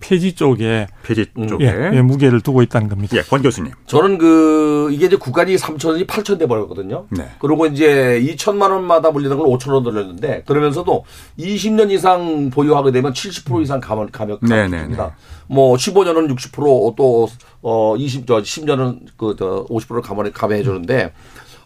[0.00, 3.16] 폐지 쪽에 폐지 쪽에 예, 예, 무게를 두고 있다는 겁니다.
[3.16, 3.72] 예, 권 교수님.
[3.86, 7.06] 저는 그 이게 이제 구간이 3천 원이 8천 돼 버렸거든요.
[7.10, 7.28] 네.
[7.38, 11.04] 그리고 이제 2천만 원마다 물리는 걸 5천 원 돌렸는데 그러면서도
[11.38, 15.14] 20년 이상 보유하게 되면 70% 이상 감액 감액 네, 네, 됩니다.
[15.46, 17.28] 뭐 15년은 60%또
[17.62, 21.12] 어 20, 저 10년은 그저 50%를 감액 감액해 주는데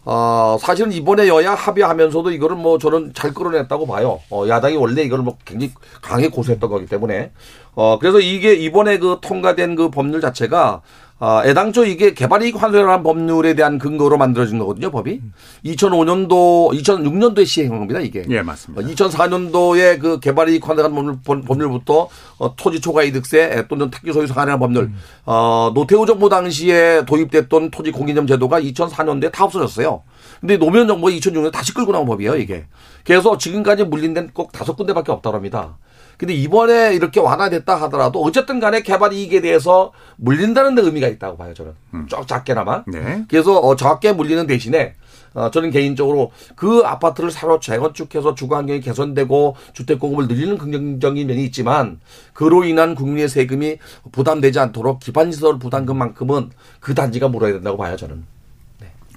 [0.07, 4.20] 어, 사실은 이번에 여야 합의하면서도 이거를 뭐 저는 잘 끌어냈다고 봐요.
[4.31, 7.33] 어, 야당이 원래 이거를 뭐 굉장히 강하게 고소했던 거기 때문에.
[7.75, 10.83] 어, 그래서 이게 이번에 그 통과된 그 법률 자체가
[11.21, 15.23] 아, 애당초 이게 개발이익 환수라는 법률에 대한 근거로 만들어진 거거든요, 법이.
[15.65, 18.25] 2005년도, 2006년도에 시행한 겁니다, 이게.
[18.29, 18.87] 예, 맞습니다.
[18.87, 22.09] 2004년도에 그 개발이익 환수라는 법률, 법률부터
[22.39, 24.91] 어, 토지 초과이득세 또는 특기 소유 상한이라는 법률,
[25.25, 30.03] 어, 노태우 정부 당시에 도입됐던 토지 공인점 제도가 2004년도에 다 없어졌어요.
[30.41, 32.67] 근데 노무현 정부가 2006년에 다시 끌고 나온 법이에요, 이게.
[33.05, 35.79] 그래서 지금까지 물린 데는 꼭 다섯 군데밖에 없다고 합니다.
[36.16, 41.55] 근데 이번에 이렇게 완화됐다 하더라도 어쨌든 간에 개발 이익에 대해서 물린다는 데 의미가 있다고 봐요,
[41.55, 41.72] 저는.
[42.09, 42.85] 쫙 작게나마.
[42.87, 43.24] 네.
[43.29, 44.94] 그래서 어, 적게 물리는 대신에
[45.35, 51.44] 어, 저는 개인적으로 그 아파트를 새로 재건축해서 주거 환경이 개선되고 주택 공급을 늘리는 긍정적인 면이
[51.46, 52.00] 있지만
[52.33, 53.79] 그로 인한 국민의 세금이
[54.12, 56.50] 부담되지 않도록 기반 시설 부담금만큼은
[56.81, 58.24] 그 단지가 물어야 된다고 봐요, 저는.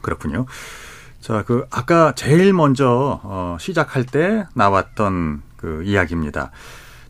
[0.01, 0.45] 그렇군요.
[1.21, 6.51] 자, 그 아까 제일 먼저 어, 시작할 때 나왔던 그 이야기입니다.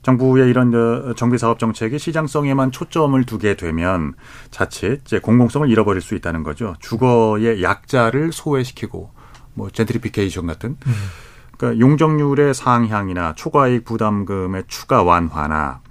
[0.07, 4.13] 정부의 이런 어, 정비 사업 정책이 시장성에만 초점을 두게 되면
[4.51, 6.75] 자칫 이제 공공성을 잃어버릴 수 있다는 거죠.
[6.79, 9.11] 주거의 약자를 소외시키고
[9.53, 10.77] 뭐 젠트리피케이션 같은
[11.57, 15.81] 그러니까 용적률의 상향이나 초과이익 부담금의 추가 완화나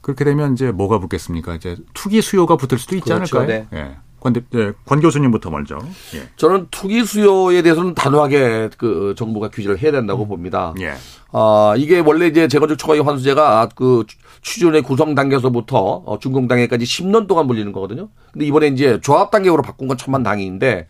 [0.00, 1.54] 그렇게 되면 이제 뭐가 붙겠습니까?
[1.54, 3.66] 이제 투기 수요가 붙을 수도 있지 그렇죠, 않을까요?
[3.74, 3.98] 예.
[4.20, 5.78] 권, 대- 예, 권 교수님부터 먼저.
[6.14, 6.28] 예.
[6.36, 10.74] 저는 투기 수요에 대해서는 단호하게 그 정부가 규제를 해야 된다고 봅니다.
[10.80, 10.92] 예.
[11.32, 14.04] 아, 이게 원래 이제 재건축 초과이익 환수제가 그
[14.42, 18.08] 추진의 구성 단계에서부터 어, 준공 단계까지 10년 동안 물리는 거거든요.
[18.32, 20.86] 근데 이번에 이제 조합 단계로 바꾼 건 천만 다행인데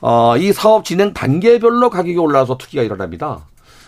[0.00, 3.40] 어, 이 사업 진행 단계별로 가격이 올라서 투기가 일어납니다.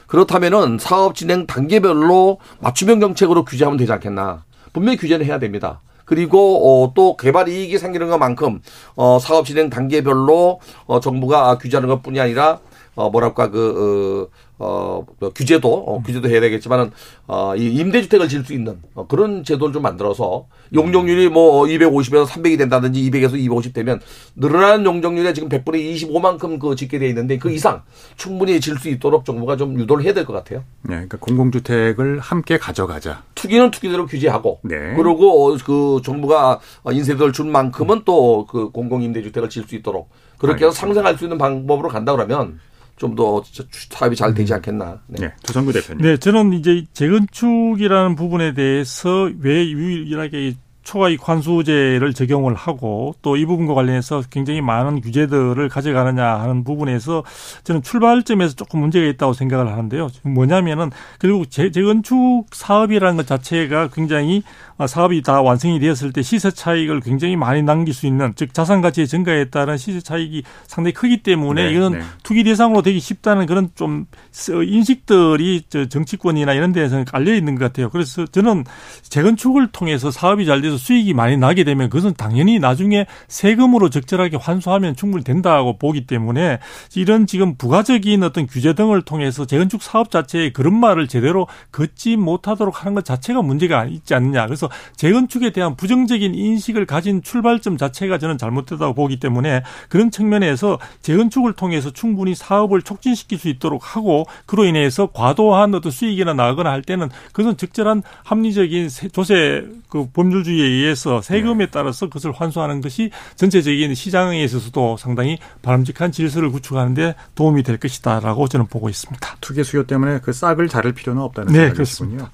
[0.07, 4.44] 그렇다면은 사업 진행 단계별로 맞춤형 정책으로 규제하면 되지 않겠나.
[4.72, 5.81] 분명히 규제는 해야 됩니다.
[6.12, 8.61] 그리고 어, 또 개발 이익이 생기는 것만큼
[8.96, 12.61] 어, 사업 진행 단계별로 어, 정부가 규제하는 것뿐이 아니라
[12.94, 14.28] 어, 뭐랄까 그
[14.59, 16.92] 어, 어, 뭐 규제도 어, 규제도 해야 되겠지만은
[17.26, 22.59] 어, 이 임대주택을 지을 수 있는 어, 그런 제도를 좀 만들어서 용적률이 뭐 250에서 300이
[22.59, 24.00] 된다든지 200에서 250 되면
[24.37, 27.83] 늘어나는 용적률에 지금 100분의 25만큼 그 짓게 돼 있는데 그 이상
[28.16, 30.61] 충분히 질 수 있도록 정부가 좀 유도를 해야 될 것 같아요.
[30.83, 33.22] 네, 그러니까 공공주택을 함께 가져가자.
[33.35, 34.94] 투기는 투기대로 규제하고 네.
[34.96, 40.74] 그리고 어, 그 정부가 인세를 준 만큼은 또 그 공공임대주택을 지을 수 있도록 그렇게 해서
[40.74, 42.59] 상생할 수 있는 방법으로 간다 그러면
[42.96, 43.42] 좀더
[43.90, 45.00] 사업이 잘 되지 않겠나.
[45.07, 45.26] 네.
[45.26, 46.02] 네, 두성구 대표님.
[46.02, 53.45] 네, 저는 이제 재건축이라는 부분에 대해서 왜 유일하게 이 초과이익 환수제를 적용을 하고 또 이
[53.47, 57.25] 부분과 관련해서 굉장히 많은 규제들을 가져가느냐 하는 부분에서
[57.64, 60.09] 저는 출발점에서 조금 문제가 있다고 생각을 하는데요.
[60.23, 64.42] 뭐냐면은 결국 재, 재건축 사업이라는 것 자체가 굉장히
[64.79, 68.81] 아, 사업이 다 완성이 되었을 때 시세 차익을 굉장히 많이 남길 수 있는 즉 자산
[68.81, 72.05] 가치의 증가에 따른 시세 차익이 상당히 크기 때문에 네, 이거는 네.
[72.23, 74.07] 투기 대상으로 되기 쉽다는 그런 좀
[74.49, 77.90] 인식들이 저 정치권이나 이런 데에서는 깔려 있는 것 같아요.
[77.90, 78.64] 그래서 저는
[79.03, 84.96] 재건축을 통해서 사업이 잘 돼서 수익이 많이 나게 되면 그것은 당연히 나중에 세금으로 적절하게 환수하면
[84.96, 86.58] 충분히 된다고 보기 때문에
[86.94, 92.82] 이런 지금 부가적인 어떤 규제 등을 통해서 재건축 사업 자체의 그런 말을 제대로 걷지 못하도록
[92.82, 94.46] 하는 것 자체가 문제가 있지 않느냐.
[94.46, 101.54] 그래서 재건축에 대한 부정적인 인식을 가진 출발점 자체가 저는 잘못됐다고 보기 때문에 그런 측면에서 재건축을
[101.54, 107.08] 통해서 충분히 사업을 촉진시킬 수 있도록 하고 그로 인해서 과도한 어떤 수익이나 나거나 할 때는
[107.32, 113.94] 그것은 적절한 합리적인 세- 조세 그 법률주의 에 의해서 세금에 따라서 그것을 환수하는 것이 전체적인
[113.94, 119.37] 시장에 있어서도 상당히 바람직한 질서를 구축하는데 도움이 될 것이다라고 저는 보고 있습니다.
[119.40, 122.29] 투기 수요 때문에 그 싹을 자를 필요는 없다는 네, 생각이군요.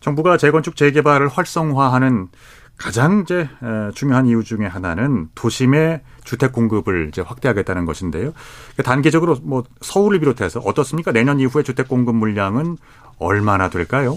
[0.00, 2.28] 정부가 재건축 재개발을 활성화하는
[2.76, 8.32] 가장 이제 에, 중요한 이유 중에 하나는 도심의 주택 공급을 이제 확대하겠다는 것인데요.
[8.76, 11.10] 그 단기적으로 뭐 서울을 비롯해서 어떻습니까?
[11.10, 12.78] 내년 이후에 주택 공급 물량은
[13.18, 14.16] 얼마나 될까요?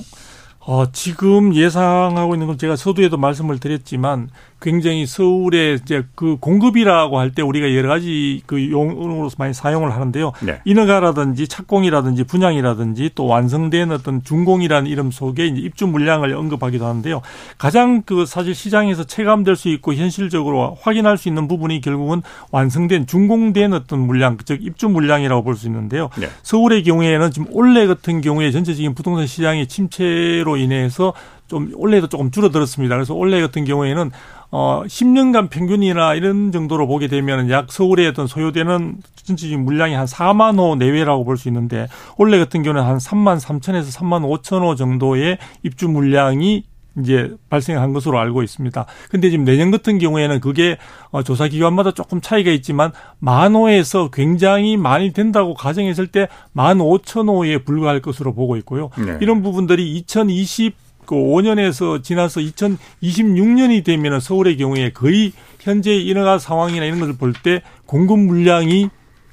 [0.64, 4.30] 어, 지금 예상하고 있는 건 제가 서두에도 말씀을 드렸지만
[4.62, 10.34] 굉장히 서울에 이제 그 공급이라고 할 때 우리가 여러 가지 그 용어로서 많이 사용을 하는데요.
[10.42, 10.60] 네.
[10.66, 17.22] 인허가라든지 착공이라든지 분양이라든지 또 완성된 어떤 준공이라는 이름 속에 이제 입주 물량을 언급하기도 하는데요.
[17.58, 23.74] 가장 그 사실 시장에서 체감될 수 있고 현실적으로 확인할 수 있는 부분이 결국은 완성된 준공된
[23.74, 26.10] 어떤 물량, 즉 입주 물량이라고 볼 수 있는데요.
[26.18, 26.28] 네.
[26.44, 31.14] 서울의 경우에는 지금 올해 같은 경우에 전체적인 부동산 시장의 침체로 인해서
[31.52, 32.96] 좀 올해도 조금 줄어들었습니다.
[32.96, 34.10] 그래서 올해 같은 경우에는
[34.52, 38.96] 어 10년간 평균이나 이런 정도로 보게 되면 약 서울의 어떤 소요되는
[39.26, 41.88] 전체적인 물량이 한 4만 호 내외라고 볼 수 있는데
[42.18, 46.64] 올해 같은 경우는 한 3만 3천에서 3만 5천 호 정도의 입주 물량이
[47.00, 48.86] 이제 발생한 것으로 알고 있습니다.
[49.10, 50.78] 근데 지금 내년 같은 경우에는 그게
[51.12, 57.28] 어, 조사 기관마다 조금 차이가 있지만 만 호에서 굉장히 많이 된다고 가정했을 때 만 오천
[57.30, 58.90] 호에 불과할 것으로 보고 있고요.
[58.98, 59.18] 네.
[59.22, 60.76] 이런 부분들이 2020
[61.12, 67.64] 그 5년에서 지나서 2026년이 되면 서울의 경우에 거의 현재 인허가 상황이나 이런 것을 볼 때
[67.86, 68.90] 공급 물량이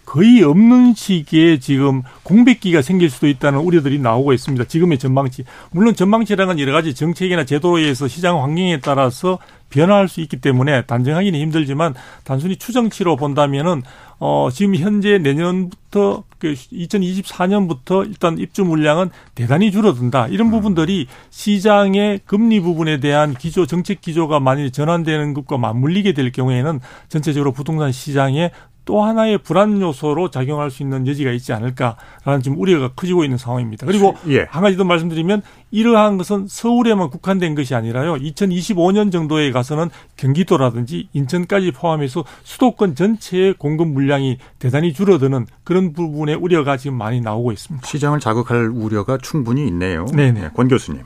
[0.09, 4.65] 거의 없는 시기에 지금 공백기가 생길 수도 있다는 우려들이 나오고 있습니다.
[4.65, 5.45] 지금의 전망치.
[5.71, 9.39] 물론 전망치라는 건 여러 가지 정책이나 제도에 의해서 시장 환경에 따라서
[9.69, 11.95] 변화할 수 있기 때문에 단정하기는 힘들지만
[12.25, 13.83] 단순히 추정치로 본다면은
[14.19, 20.29] 어 지금 현재 내년부터 그 2024년부터 일단 입주 물량은 대단히 줄어든다.
[20.29, 26.81] 이런 부분들이 시장의 금리 부분에 대한 기조 정책 기조가 많이 전환되는 것과 맞물리게 될 경우에는
[27.11, 28.51] 전체적으로 부동산 시장에
[28.89, 33.85] 또 하나의 불안 요소로 작용할 수 있는 여지가 있지 않을까라는 지금 우려가 커지고 있는 상황입니다.
[33.85, 34.47] 그리고 예.
[34.49, 38.15] 한 가지 더 말씀드리면 이러한 것은 서울에만 국한된 것이 아니라요.
[38.15, 46.79] 2025년 정도에 가서는 경기도라든지 인천까지 포함해서 수도권 전체의 공급 물량이 대단히 줄어드는 그런 부분의 우려가
[46.79, 47.87] 지금 많이 나오고 있습니다.
[47.87, 50.07] 시장을 자극할 우려가 충분히 있네요.
[50.07, 50.41] 네네.
[50.41, 51.03] 네, 권 교수님.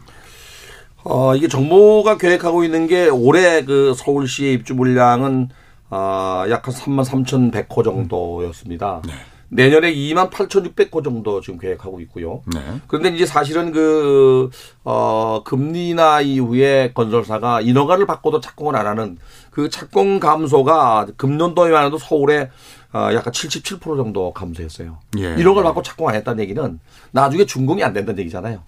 [1.03, 5.49] 어, 이게 정부가 계획하고 있는 게 올해 그 서울시의 입주 물량은
[5.95, 9.03] 아, 약 한 3만 3,100호 정도였습니다.
[9.51, 12.41] 내년에 2만 8,600호 정도 지금 계획하고 있고요.
[12.47, 12.61] 네.
[12.87, 14.49] 그런데 이제 사실은 그,
[14.85, 19.19] 어, 금리나 이후에 건설사가 인허가를 받고도 착공을 안 하는
[19.51, 22.49] 그 착공 감소가 금년도에만 해도 서울에
[22.95, 24.99] 어, 약간 77% 정도 감소했어요.
[25.19, 25.35] 예.
[25.39, 26.81] 인허가를 받고 착공 안 했다는 얘기는
[27.11, 28.63] 나중에 준공이 안 된다는 얘기잖아요.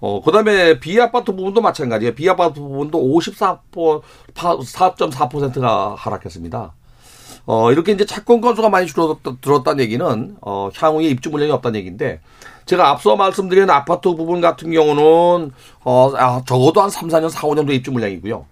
[0.00, 2.14] 어, 그 다음에 비아파트 부분도 마찬가지예요.
[2.14, 6.72] 비아파트 부분도 54.4%가 하락했습니다.
[7.46, 12.20] 어, 이렇게 이제 착공 건수가 많이 줄어들었다는 얘기는, 어, 향후에 입주 물량이 없다는 얘기인데,
[12.66, 15.50] 제가 앞서 말씀드린 아파트 부분 같은 경우는,
[15.84, 18.46] 어, 아, 적어도 한 3, 4년, 4, 5년 도 입주 물량이고요.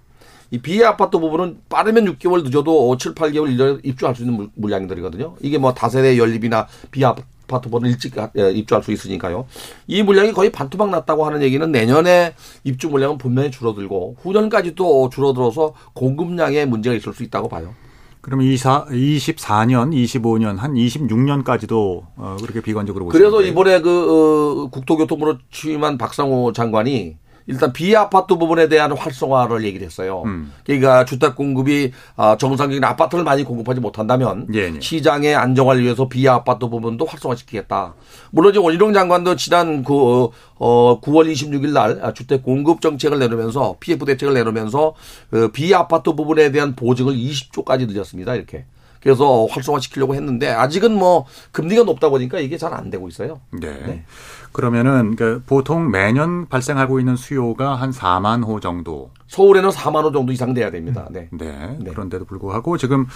[0.50, 5.34] 이 비아파트 부분은 빠르면 6개월 늦어도 7, 8개월 일년에 입주할 수 있는 물- 물량들이거든요.
[5.40, 7.14] 이게 뭐 다세대 연립이나 비아
[7.48, 9.46] 파트보다 일찍 예, 입주할 수 있으니까요.
[9.88, 16.66] 이 물량이 거의 반토막 났다고 하는 얘기는 내년에 입주 물량은 분명히 줄어들고 후년까지도 줄어들어서 공급량에
[16.66, 17.74] 문제가 있을 수 있다고 봐요.
[18.20, 23.42] 그럼 24, 24년, 25년, 한 26년까지도 어, 그렇게 비관적으로 보시는 그래서?
[23.42, 27.16] 이번에 그 어, 국토교통부로 취임한 박상호 장관이
[27.48, 30.22] 일단 비아파트 부분에 대한 활성화를 얘기를 했어요.
[30.26, 30.52] 음.
[30.64, 34.80] 그러니까 주택 공급이 아, 정상적인 아파트를 많이 공급하지 못한다면 예, 예.
[34.80, 37.94] 시장의 안정화를 위해서 비아파트 부분도 활성화시키겠다.
[38.30, 43.18] 물론 이제 원희룡 장관도 지난 그 어, 어, 9월 26일 날 아, 주택 공급 정책을
[43.18, 44.94] 내놓으면서 PF 대책을 내놓으면서
[45.30, 48.34] 그 비아파트 부분에 대한 보증을 20조까지 늘렸습니다.
[48.34, 48.66] 이렇게.
[49.08, 53.40] 그래서 활성화시키려고 했는데 아직은 뭐 금리가 높다 보니까 이게 잘 안 되고 있어요.
[53.50, 53.70] 네.
[53.86, 54.04] 네.
[54.52, 59.10] 그러면은 그 보통 매년 발생하고 있는 수요가 한 4만 호 정도.
[59.28, 61.08] 서울에는 4만 원 정도 이상 돼야 됩니다.
[61.10, 61.28] 네.
[61.32, 61.78] 네.
[61.80, 61.90] 네.
[61.90, 63.06] 그런데도 불구하고 지금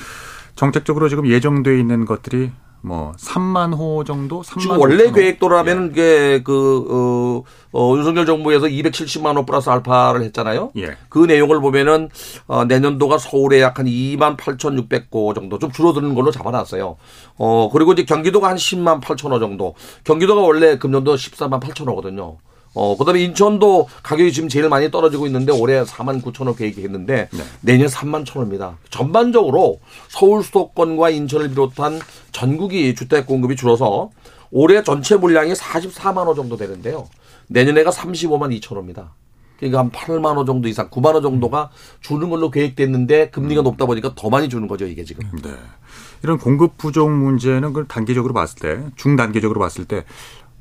[0.56, 2.50] 정책적으로 지금 예정돼 있는 것들이
[2.84, 4.42] 뭐 3만 호 정도?
[4.42, 5.12] 3만 지금 원래 5천 호?
[5.14, 10.72] 계획도라면 이게 그, 어, 어, 윤석열 정부에서 270만 원 플러스 알파를 했잖아요.
[10.76, 10.96] 예.
[11.08, 12.10] 그 내용을 보면은,
[12.48, 16.96] 어, 내년도가 서울에 약 한 2만 8,600호 정도 좀 줄어드는 걸로 잡아놨어요.
[17.38, 19.74] 어, 그리고 이제 경기도가 한 10만 8천 호 정도.
[20.04, 22.36] 경기도가 원래 금년도 14만 8천 호거든요.
[22.74, 27.28] 어, 그 다음에 인천도 가격이 지금 제일 많이 떨어지고 있는데 올해 4만 9천 호 계획했는데
[27.30, 27.42] 네.
[27.60, 28.78] 내년 3만 천 호입니다.
[28.90, 32.00] 전반적으로 서울 수도권과 인천을 비롯한
[32.32, 34.10] 전국이 주택 공급이 줄어서
[34.50, 37.08] 올해 전체 물량이 44만 호 정도 되는데요.
[37.48, 39.14] 내년에가 35만 2천 호입니다.
[39.58, 41.70] 그러니까 한 8만 호 정도 이상, 9만 호 정도가
[42.00, 45.24] 주는 걸로 계획됐는데 금리가 높다 보니까 더 많이 주는 거죠, 이게 지금.
[45.40, 45.50] 네.
[46.24, 50.04] 이런 공급 부족 문제는 그 단기적으로 봤을 때, 중단기적으로 봤을 때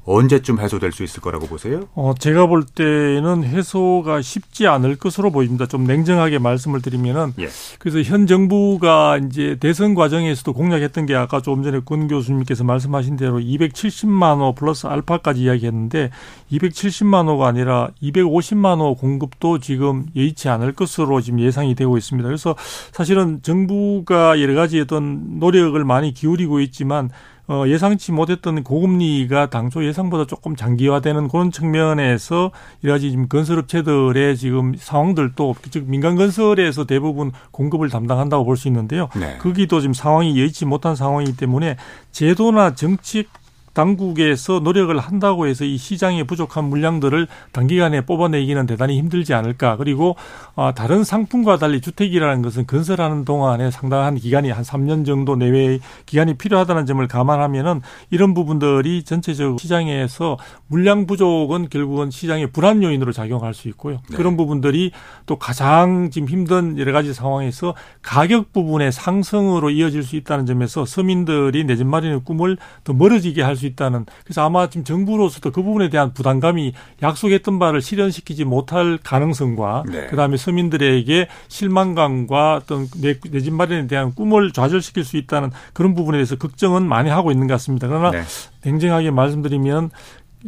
[0.06, 1.88] 언제쯤 해소될 수 있을 거라고 보세요?
[1.94, 5.68] 어, 제가 볼 때는 해소가 쉽지 않을 것으로 보입니다.
[5.68, 7.50] 좀 냉정하게 말씀을 드리면은 예.
[7.78, 13.40] 그래서 현 정부가 이제 대선 과정에서도 공약했던 게 아까 조금 전에 권 교수님께서 말씀하신 대로
[13.40, 16.10] 270만 호 플러스 알파까지 이야기했는데
[16.52, 22.28] 270만 호가 아니라 250만 호 공급도 지금 여의치 않을 것으로 지금 예상이 되고 있습니다.
[22.28, 22.56] 그래서
[22.92, 27.10] 사실은 정부가 여러 가지 어떤 노력을 많이 기울이고 있지만
[27.48, 32.52] 어, 예상치 못했던 고금리가 당초 예상보다 조금 장기화되는 그런 측면에서
[32.84, 39.10] 여러 가지 지금 건설업체들의 지금 상황들도 즉 민간 건설에서 대부분 공급을 담당한다고 볼 수 있는데요.
[39.16, 39.38] 네.
[39.40, 41.78] 거기도 지금 상황이 여의치 못한 상황이기 때문에
[42.12, 43.28] 제도나 정책
[43.74, 49.76] 당국에서 노력을 한다고 해서 이 시장에 부족한 물량들을 단기간에 뽑아내기는 대단히 힘들지 않을까.
[49.78, 50.16] 그리고
[50.56, 56.36] 아, 다른 상품과 달리 주택이라는 것은 건설하는 동안에 상당한 기간이 한 3년 정도 내외의 기간이
[56.36, 63.68] 필요하다는 점을 감안하면은 이런 부분들이 전체적 시장에서 물량 부족은 결국은 시장의 불안 요인으로 작용할 수
[63.68, 64.00] 있고요.
[64.10, 64.16] 네.
[64.16, 64.92] 그런 부분들이
[65.26, 71.66] 또 가장 지금 힘든 여러 가지 상황에서 가격 부분의 상승으로 이어질 수 있다는 점에서 서민들이
[71.66, 76.14] 내 집 마련의 꿈을 더 멀어지게 할수 있다는 그래서 아마 지금 정부로서도 그 부분에 대한
[76.14, 80.08] 부담감이 약속했던 바를 실현시키지 못할 가능성과 네.
[80.08, 86.36] 그다음에 서민들에게 실망감과 어떤 내 집 마련에 대한 꿈을 좌절시킬 수 있다는 그런 부분에 대해서
[86.36, 87.88] 걱정은 많이 하고 있는 것 같습니다.
[87.88, 88.24] 그러나 네.
[88.64, 89.92] 냉정하게 말씀드리면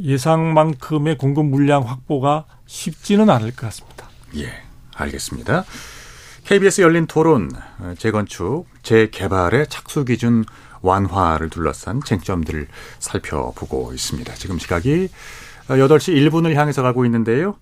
[0.01, 4.09] 예상만큼의 공급 물량 확보가 쉽지는 않을 것 같습니다.
[4.37, 4.49] 예,
[4.95, 5.65] 알겠습니다.
[6.45, 10.43] KBS 열린 토론, 어, 재건축, 재개발의 착수 기준
[10.81, 12.67] 완화를 둘러싼 쟁점들을
[12.99, 14.33] 살펴보고 있습니다.
[14.35, 15.09] 지금 시각이
[15.67, 17.55] 8시 1분을 향해서 가고 있는데요.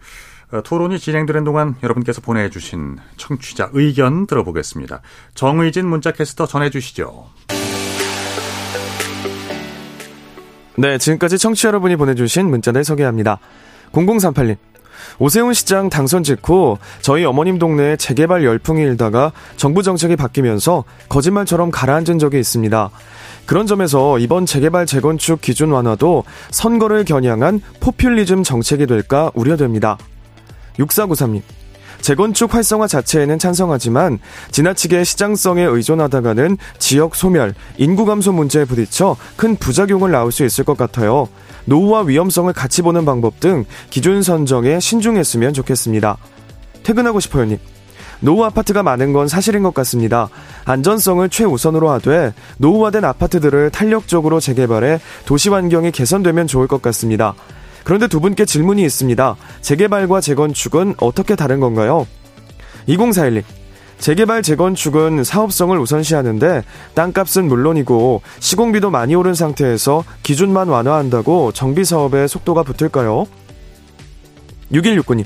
[0.52, 5.02] 어, 토론이 진행되는 동안 여러분께서 보내주신 청취자 의견 들어보겠습니다.
[5.36, 7.30] 정의진 문자캐스터 전해주시죠.
[10.78, 13.40] 네, 지금까지 청취자 여러분이 보내주신 문자를 소개합니다.
[13.92, 14.58] 0038님.
[15.20, 22.20] 오세훈 시장 당선 직후 저희 어머님 동네에 재개발 열풍이 일다가 정부 정책이 바뀌면서 거짓말처럼 가라앉은
[22.20, 22.90] 적이 있습니다.
[23.46, 29.98] 그런 점에서 이번 재개발 재건축 기준 완화도 선거를 겨냥한 포퓰리즘 정책이 될까 우려됩니다.
[30.78, 31.42] 6493님.
[32.02, 34.20] 재건축 활성화 자체에는 찬성하지만
[34.52, 40.78] 지나치게 시장성에 의존하다가는 지역 소멸, 인구 감소 문제에 부딪혀 큰 부작용을 낳을 수 있을 것
[40.78, 41.30] 같아요.
[41.66, 46.18] 노후와 위험성을 같이 보는 방법 등 기준 선정에 신중했으면 좋겠습니다.
[46.84, 47.60] 퇴근하고 싶어요님.
[48.22, 50.30] 노후 아파트가 많은 건 사실인 것 같습니다.
[50.66, 57.34] 안전성을 최우선으로 하되 노후화된 아파트들을 탄력적으로 재개발해 도시 환경이 개선되면 좋을 것 같습니다.
[57.84, 59.36] 그런데 두 분께 질문이 있습니다.
[59.62, 62.08] 재개발과 재건축은 어떻게 다른 건가요?
[62.88, 63.61] 2041님.
[64.02, 66.64] 재개발 재건축은 사업성을 우선시하는데
[66.96, 73.28] 땅값은 물론이고 시공비도 많이 오른 상태에서 기준만 완화한다고 정비 사업에 속도가 붙을까요?
[74.74, 75.26] 6169님.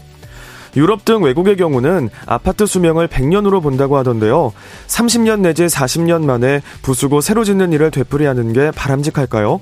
[0.75, 4.51] 유럽 등 외국의 경우는 아파트 수명을 100년으로 본다고 하던데요.
[4.87, 9.61] 30년 내지 40년 만에 부수고 새로 짓는 일을 되풀이하는 게 바람직할까요?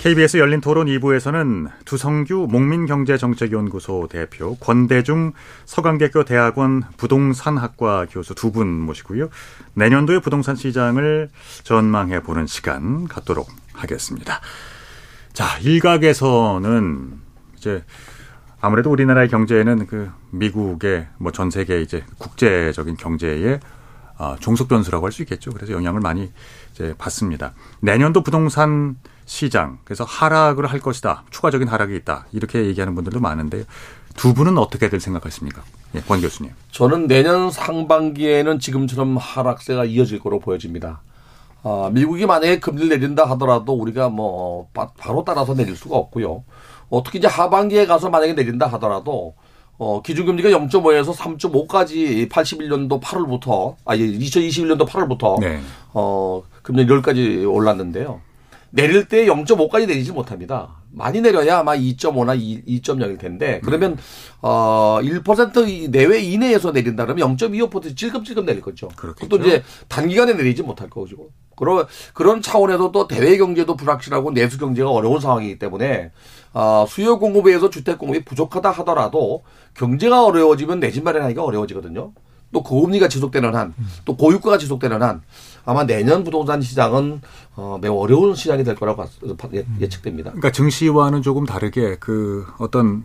[0.00, 5.32] KBS 열린 토론 2부에서는 두성규 목민경제정책연구소 대표, 권대중
[5.66, 9.28] 서강대학교 대학원 부동산학과 교수 두 분 모시고요.
[9.74, 11.28] 내년도의 부동산 시장을
[11.64, 14.40] 전망해 보는 시간 갖도록 하겠습니다.
[15.34, 17.12] 자, 일각에서는
[17.58, 17.84] 이제
[18.62, 23.60] 아무래도 우리나라의 경제에는 그 미국의 뭐 전 세계 이제 국제적인 경제에
[24.16, 25.50] 아, 종속 변수라고 할 수 있겠죠.
[25.50, 26.32] 그래서 영향을 많이
[26.72, 27.52] 이제 받습니다.
[27.80, 28.96] 내년도 부동산
[29.30, 31.22] 시장 그래서 하락을 할 것이다.
[31.30, 32.26] 추가적인 하락이 있다.
[32.32, 33.64] 이렇게 얘기하는 분들도 많은데
[34.16, 35.62] 두 분은 어떻게들 생각하십니까?
[35.94, 36.52] 예, 권 교수님.
[36.72, 41.02] 저는 내년 상반기에는 지금처럼 하락세가 이어질 거로 보여집니다.
[41.62, 46.42] 아, 미국이 만약에 금리를 내린다 하더라도 우리가 뭐 바, 로 따라서 내릴 수가 없고요.
[46.88, 49.36] 어, 특히 이제 하반기에 가서 만약에 내린다 하더라도
[49.78, 55.60] 어, 기준금리가 0.5에서 3.5까지 81년도 8월부터, 아, 2021년도 8월부터, 네.
[55.94, 58.20] 어, 금년 10까지 올랐는데요.
[58.70, 60.76] 내릴 때 0.5까지 내리지 못합니다.
[60.92, 63.96] 많이 내려야 아마 2.5나 2.0일 텐데, 그러면,
[64.42, 68.88] 어, 1% 내외 이내에서 내린다 그러면 0.25% 찔끔찔끔 내릴 거죠.
[69.28, 71.06] 또 이제 단기간에 내리지 못할 거고.
[71.56, 76.10] 그런, 그런 차원에서 또 대외 경제도 불확실하고 내수 경제가 어려운 상황이기 때문에,
[76.54, 79.42] 어, 수요 공급에 의해서 주택 공급이 부족하다 하더라도
[79.74, 82.12] 경제가 어려워지면 내 집 마련하기가 어려워지거든요.
[82.52, 85.22] 또 고금리가 지속되는 한, 또 고유가가 지속되는 한,
[85.64, 87.20] 아마 내년 부동산 시장은
[87.56, 89.04] 어, 매우 어려운 시장이 될 거라고
[89.54, 90.30] 예- 예측됩니다.
[90.30, 93.04] 그러니까 증시와는 조금 다르게 그 어떤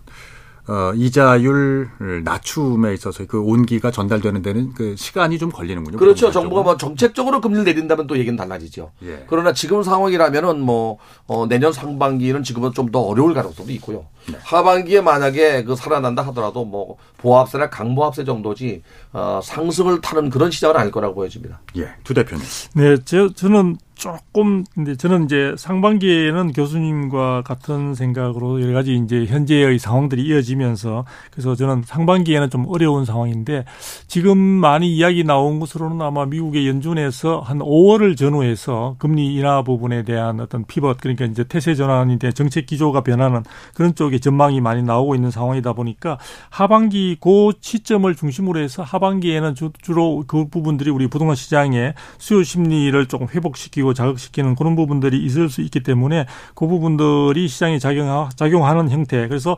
[0.67, 1.89] 어, 이자율
[2.23, 5.97] 낮춤에 있어서 그 온기가 전달되는 데는 그 시간이 좀 걸리는군요.
[5.97, 6.31] 그렇죠.
[6.31, 8.91] 정부가 뭐 정책적으로 금리를 내린다면 또 얘기는 달라지죠.
[9.03, 9.25] 예.
[9.27, 10.97] 그러나 지금 상황이라면은 뭐
[11.27, 14.05] 어, 내년 상반기는 지금은 좀 더 어려울 가능성도 있고요.
[14.31, 14.37] 네.
[14.41, 20.91] 하반기에 만약에 그 살아난다 하더라도 뭐 보합세나 강보합세 정도지 어, 상승을 타는 그런 시장은 아닐
[20.91, 21.61] 거라고 보여집니다.
[21.77, 22.45] 예, 두 대표님.
[22.75, 29.79] 네, 저, 저는 조금, 근데 저는 이제 상반기에는 교수님과 같은 생각으로 여러 가지 이제 현재의
[29.79, 33.65] 상황들이 이어지면서 그래서 저는 상반기에는 좀 어려운 상황인데
[34.07, 40.39] 지금 많이 이야기 나온 것으로는 아마 미국의 연준에서 한 5월을 전후해서 금리 인하 부분에 대한
[40.41, 43.43] 어떤 피벗 그러니까 이제 태세 전환이 돼 정책 기조가 변하는
[43.73, 46.17] 그런 쪽의 전망이 많이 나오고 있는 상황이다 보니까
[46.49, 53.05] 하반기 그 시점을 중심으로 해서 하반기에는 주, 주로 그 부분들이 우리 부동산 시장의 수요 심리를
[53.07, 56.25] 조금 회복시키고 자극시키는 그런 부분들이 있을 수 있기 때문에
[56.55, 59.27] 그 부분들이 시장에 작용, 작용하는 형태.
[59.27, 59.57] 그래서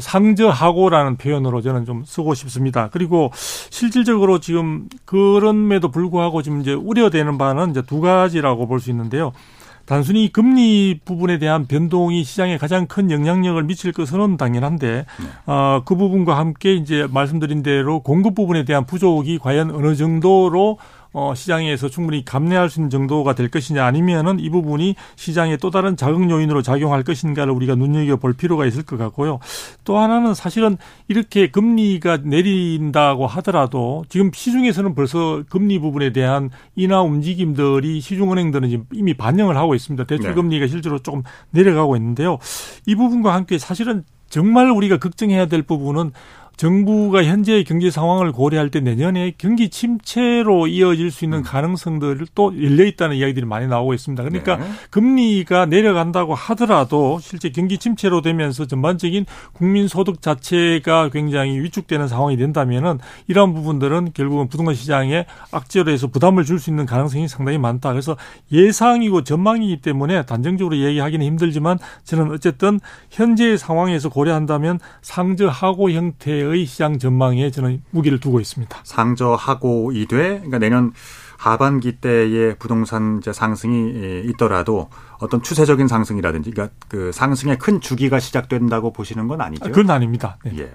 [0.00, 2.88] 상저하고라는 표현으로 저는 좀 쓰고 싶습니다.
[2.92, 9.32] 그리고 실질적으로 지금 그럼에도 불구하고 지금 이제 우려되는 바는 이제 두 가지라고 볼 수 있는데요.
[9.84, 15.06] 단순히 금리 부분에 대한 변동이 시장에 가장 큰 영향력을 미칠 것은 당연한데
[15.46, 20.76] 어, 그 부분과 함께 이제 말씀드린 대로 공급 부분에 대한 부족이 과연 어느 정도로
[21.18, 25.96] 어, 시장에서 충분히 감내할 수 있는 정도가 될 것이냐 아니면은 이 부분이 시장에 또 다른
[25.96, 29.40] 자극 요인으로 작용할 것인가를 우리가 눈여겨 볼 필요가 있을 것 같고요.
[29.82, 38.00] 또 하나는 사실은 이렇게 금리가 내린다고 하더라도 지금 시중에서는 벌써 금리 부분에 대한 인하 움직임들이
[38.00, 40.04] 시중은행들은 이미 반영을 하고 있습니다.
[40.04, 40.34] 대출 네.
[40.34, 42.38] 금리가 실제로 조금 내려가고 있는데요.
[42.86, 46.12] 이 부분과 함께 사실은 정말 우리가 걱정해야 될 부분은
[46.58, 52.84] 정부가 현재의 경제 상황을 고려할 때 내년에 경기 침체로 이어질 수 있는 가능성들을 또 열려
[52.84, 54.24] 있다는 이야기들이 많이 나오고 있습니다.
[54.24, 54.64] 그러니까 네.
[54.90, 62.98] 금리가 내려간다고 하더라도 실제 경기 침체로 되면서 전반적인 국민 소득 자체가 굉장히 위축되는 상황이 된다면은
[63.28, 67.92] 이러한 부분들은 결국은 부동산 시장에 악재로 해서 부담을 줄 수 있는 가능성이 상당히 많다.
[67.92, 68.16] 그래서
[68.50, 72.80] 예상이고 전망이기 때문에 단정적으로 얘기하기는 힘들지만 저는 어쨌든
[73.10, 78.78] 현재의 상황에서 고려한다면 상저하고 형태의 시장 전망에 저는 무기를 두고 있습니다.
[78.84, 80.92] 상저하고 이돼 그러니까 내년
[81.36, 84.90] 하반기 때의 부동산 이제 상승이 예, 있더라도
[85.20, 89.64] 어떤 추세적인 상승이라든지 그러니까 그 상승의 큰 주기가 시작된다고 보시는 건 아니죠.
[89.66, 90.36] 그건 아닙니다.
[90.44, 90.52] 네.
[90.58, 90.70] 예.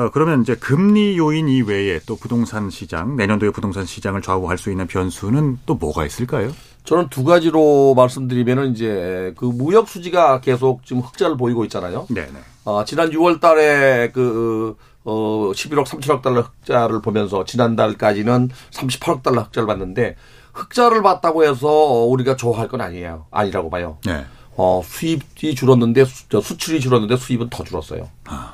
[0.00, 4.86] 어, 그러면 이제 금리 요인 이외에 또 부동산 시장, 내년도의 부동산 시장을 좌우할 수 있는
[4.86, 6.52] 변수는 또 뭐가 있을까요?
[6.84, 12.06] 저는 두 가지로 말씀드리면은 이제 그 무역 수지가 계속 지금 흑자를 보이고 있잖아요.
[12.10, 12.38] 네네.
[12.66, 19.68] 어, 지난 6월 달에 그, 어, 11억 37억 달러 흑자를 보면서 지난달까지는 38억 달러 흑자를
[19.68, 20.16] 봤는데
[20.52, 23.26] 흑자를 봤다고 해서 우리가 좋아할 건 아니에요.
[23.30, 23.98] 아니라고 봐요.
[24.04, 24.24] 네.
[24.56, 28.08] 어, 수입이 줄었는데 수, 저 수출이 줄었는데 수입은 더 줄었어요.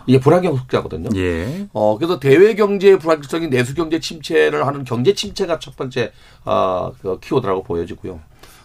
[0.07, 1.09] 이게 불안경 흑자거든요.
[1.17, 1.69] 예.
[1.73, 6.13] 어, 그래서 대외 경제의 불확실성인 내수 경제 침체를 하는 경제 침체가 첫 번째
[6.45, 8.21] 어, 그 키워드라고 보여지고요.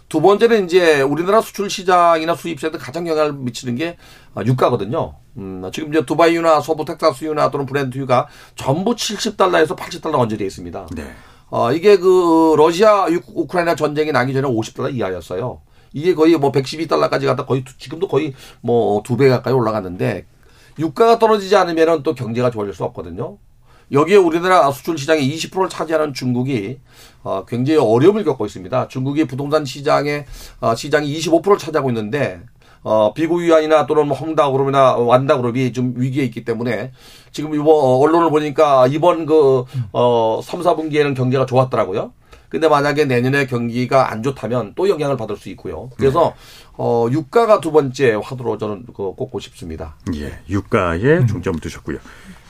[0.10, 3.98] 두 번째는 이제 우리나라 수출 시장이나 수입시장에 가장 영향을 미치는 게
[4.36, 5.16] 어, 유가거든요.
[5.38, 10.88] 음, 지금 이제 두바이유나 서부 텍사스유나 또는 브렌트유가 전부 70달러에서 80달러 언저리에 있습니다.
[10.96, 11.12] 네.
[11.50, 15.62] 어, 이게 그 러시아 유- 우크라이나 전쟁이 나기 전에 50달러 이하였어요.
[15.94, 20.26] 이게 거의 뭐 112달러까지 갔다 거의 두- 지금도 거의 뭐 두 배 가까이 올라갔는데
[20.80, 23.38] 유가가 떨어지지 않으면은 또 경제가 좋아질 수 없거든요.
[23.92, 26.80] 여기에 우리나라 수출 시장의 20%를 차지하는 중국이
[27.24, 28.88] 어, 굉장히 어려움을 겪고 있습니다.
[28.90, 30.26] 중국이 부동산 시장의
[30.60, 32.42] 어, 시장이 25%를 차지하고 있는데
[32.84, 36.92] 어, 비구유안이나 또는 뭐 헝다그룹이나 완다그룹이 좀 위기에 있기 때문에
[37.32, 42.14] 지금 이번 어, 언론을 보니까 이번 그 어, 3, 4분기에는 경제가 좋았더라고요.
[42.50, 45.90] 근데 만약에 내년에 경기가 안 좋다면 또 영향을 받을 수 있고요.
[45.98, 46.34] 그래서
[46.78, 49.96] 어, 유가가 두 번째 화두로 저는 그 꼽고 싶습니다.
[50.16, 50.40] 예.
[50.48, 51.98] 유가에 중점을 두셨고요.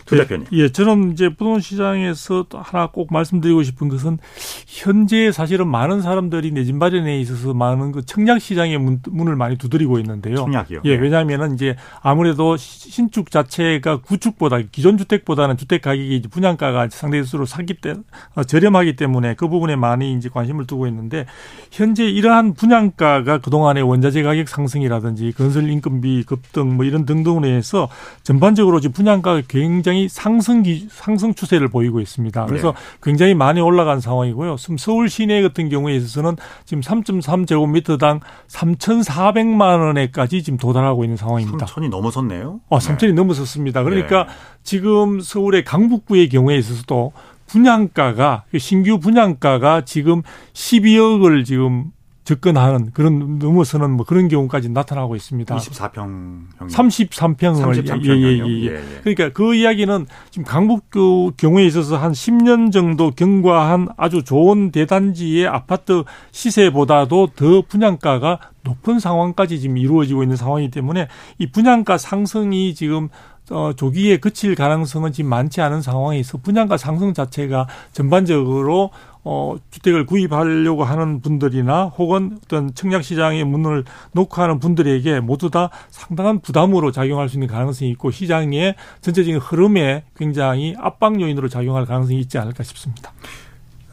[0.08, 0.48] 두 대표님.
[0.54, 4.18] 예, 저는 이제 부동산 시장에서 또 하나 꼭 말씀드리고 싶은 것은
[4.66, 10.00] 현재 사실은 많은 사람들이 내집 마련에 있어서 많은 그 청약 시장의 문, 을 많이 두드리고
[10.00, 10.38] 있는데요.
[10.38, 10.82] 청약이요.
[10.86, 17.96] 예, 왜냐하면은 이제 아무래도 신축 자체가 구축보다 기존 주택보다는 주택 가격이 분양가가 상대적으로 사기 때
[18.36, 21.26] 어, 저렴하기 때문에 그 부분에 많이 이제 관심을 두고 있는데
[21.72, 27.90] 현재 이러한 분양가가 그동안의 원자재 가격 상승이라든지 건설 인건비 급등 뭐 이런 등등으로 해서
[28.24, 32.46] 전반적으로 지금 분양가가 굉장히 상승 기, 상승 추세를 보이고 있습니다.
[32.46, 32.78] 그래서 네.
[33.02, 34.56] 굉장히 많이 올라간 상황이고요.
[34.78, 36.36] 서울 시내 같은 경우에 있어서는
[36.66, 41.66] 지금 3.3제곱미터당 3,400만 원에까지 지금 도달하고 있는 상황입니다.
[41.66, 42.60] 3천이 넘어섰네요.
[42.70, 43.12] 어, 3천이 네.
[43.14, 43.84] 넘어섰습니다.
[43.84, 44.34] 그러니까 네.
[44.64, 47.14] 지금 서울의 강북구의 경우에 있어서도
[47.48, 50.22] 분양가가 신규 분양가가 지금
[50.54, 51.92] 12억을 지금
[52.28, 55.56] 접근하는 그런 넘어서는 뭐 그런 경우까지 나타나고 있습니다.
[55.56, 59.00] 24평 33평을 33평 예, 예, 예, 예, 예.
[59.02, 66.04] 그러니까 그 이야기는 지금 강북구 경우에 있어서 한 10년 정도 경과한 아주 좋은 대단지의 아파트
[66.32, 71.08] 시세보다도 더 분양가가 높은 상황까지 지금 이루어지고 있는 상황이기 때문에
[71.38, 73.08] 이 분양가 상승이 지금
[73.50, 78.92] 어, 조기에 그칠 가능성은 지금 많지 않은 상황에서 분양가 상승 자체가 전반적으로
[79.30, 85.70] 어, 주택을 구입하려고 하는 분들이나 혹은 어떤 청약 시장의 문을 놓고 하는 분들에게 모두 다
[85.90, 92.22] 상당한 부담으로 작용할 수 있는 가능성이 있고 시장의 전체적인 흐름에 굉장히 압박 요인으로 작용할 가능성이
[92.22, 93.12] 있지 않을까 싶습니다.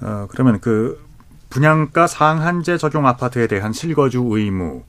[0.03, 1.05] 어, 그러면 그
[1.51, 4.85] 분양가 상한제 적용 아파트에 대한 실거주 의무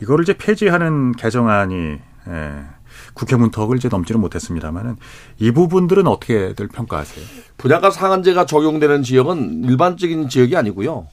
[0.00, 2.64] 이거를 이제 폐지하는 개정안이 예,
[3.14, 4.96] 국회 문턱을 이제 넘지는 못했습니다만은
[5.38, 7.24] 이 부분들은 어떻게들 평가하세요?
[7.56, 11.06] 분양가 상한제가 적용되는 지역은 일반적인 지역이 아니고요.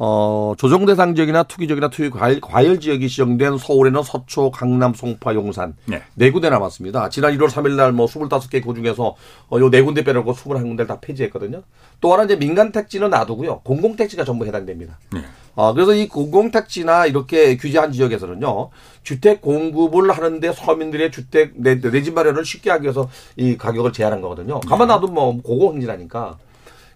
[0.00, 5.34] 어, 조정 대상 지역이나 투기 지역이나 투기 과열, 과열 지역이 지정된 서울에는 서초, 강남, 송파,
[5.34, 7.08] 용산 네, 네 군데 남았습니다.
[7.08, 9.16] 지난 1월 3일 날뭐 25개 구 중에서
[9.50, 11.62] 어, 요네 군데 빼놓고 21군데를 다 폐지했거든요.
[12.00, 13.62] 또 하나 이제 민간 택지는 놔두고요.
[13.64, 14.98] 공공 택지가 전부 해당됩니다.
[15.12, 15.24] 네.
[15.58, 18.70] 어, 그래서 이 공공 택지나 이렇게 규제한 지역에서는요.
[19.02, 24.60] 주택 공급을 하는데 서민들의 주택 내집 마련을 쉽게 하기 위해서 이 가격을 제한한 거거든요.
[24.60, 26.38] 가만 놔도 뭐 고공행진하니까.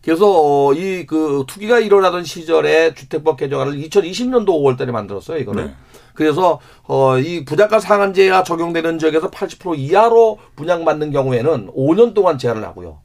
[0.01, 5.39] 그래서 어, 이그 투기가 일어나던 시절에 주택법 개정안을 2020년도 5월 달에 만들었어요.
[5.39, 5.67] 이거는.
[5.67, 5.75] 네.
[6.15, 13.01] 그래서 어이 분양가 상한제가 적용되는 지역에서 80% 이하로 분양받는 경우에는 5년 동안 제한을 하고요.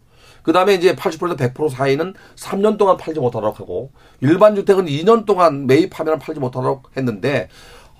[0.47, 3.91] 그 다음에 이제 80%에서 100% 사이는 3년 동안 팔지 못하도록 하고
[4.21, 7.49] 일반 주택은 2년 동안 매입하면 팔지 못하도록 했는데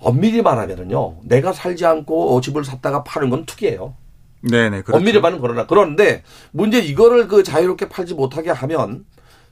[0.00, 3.92] 엄밀히 말하면은요 내가 살지 않고 집을 샀다가 파는 건 투기예요.
[4.40, 4.80] 네네.
[4.80, 4.96] 그렇죠.
[4.96, 9.04] 엄밀히 말하면 그러나 그런데 문제 이거를 그 자유롭게 팔지 못하게 하면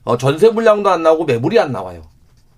[0.03, 2.01] 어, 전세 물량도 안 나오고 매물이 안 나와요.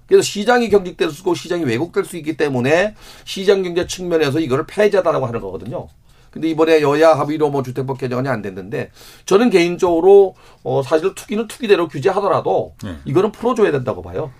[0.07, 5.25] 그래서 시장이 경직될 수 있고 시장이 왜곡될 수 있기 때문에 시장 경제 측면에서 이거를 폐지하다라고
[5.25, 5.89] 하는 거거든요.
[6.31, 8.91] 근데 이번에 여야 합의로 뭐 주택법 개정안이 안 됐는데
[9.25, 12.97] 저는 개인적으로 어 사실 투기는 투기대로 규제하더라도 네.
[13.05, 14.31] 이거는 풀어줘야 된다고 봐요.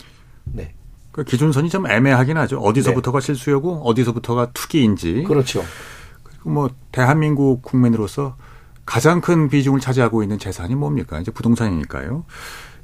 [0.45, 0.73] 네.
[1.11, 2.59] 그 기준선이 좀 애매하긴 하죠.
[2.59, 3.25] 어디서부터가 네.
[3.25, 5.23] 실수요고 어디서부터가 투기인지.
[5.23, 5.63] 그렇죠.
[6.23, 8.35] 그리고 뭐 대한민국 국민으로서
[8.85, 11.19] 가장 큰 비중을 차지하고 있는 재산이 뭡니까?
[11.19, 12.25] 이제 부동산이니까요.